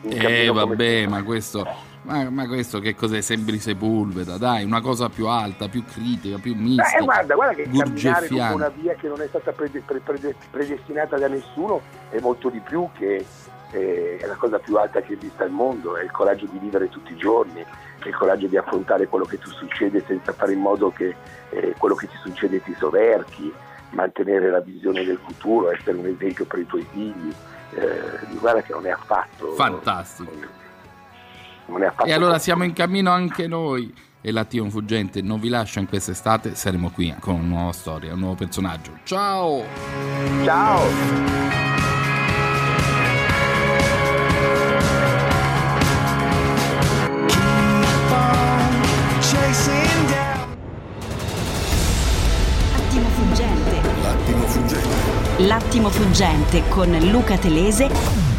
[0.01, 1.65] In eh vabbè, ma questo
[2.07, 3.19] ma, ma, questo che cos'è?
[3.19, 6.99] Sembri Sepulveda, dai, una cosa più alta, più critica, più mistica.
[6.99, 10.35] Eh, guarda, guarda che camminare con una via che non è stata prede, pre, pre,
[10.49, 13.25] predestinata da nessuno è molto di più che
[13.71, 16.87] eh, è la cosa più alta che esista al mondo, è il coraggio di vivere
[16.87, 20.59] tutti i giorni, è il coraggio di affrontare quello che ti succede senza fare in
[20.59, 21.13] modo che
[21.49, 23.53] eh, quello che ti succede ti soverchi,
[23.89, 27.33] mantenere la visione del futuro, essere un esempio per i tuoi figli.
[27.71, 30.65] Eh, guarda che non è affatto fantastico
[32.05, 33.93] e allora siamo in cammino anche noi.
[34.19, 38.19] E l'attimo fuggente non vi lascia in quest'estate, saremo qui con una nuova storia, un
[38.19, 38.91] nuovo personaggio.
[39.03, 39.63] Ciao!
[40.43, 40.81] Ciao!
[52.73, 53.81] L'attimo fuggente.
[55.37, 58.36] L'attimo fuggente con Luca Telese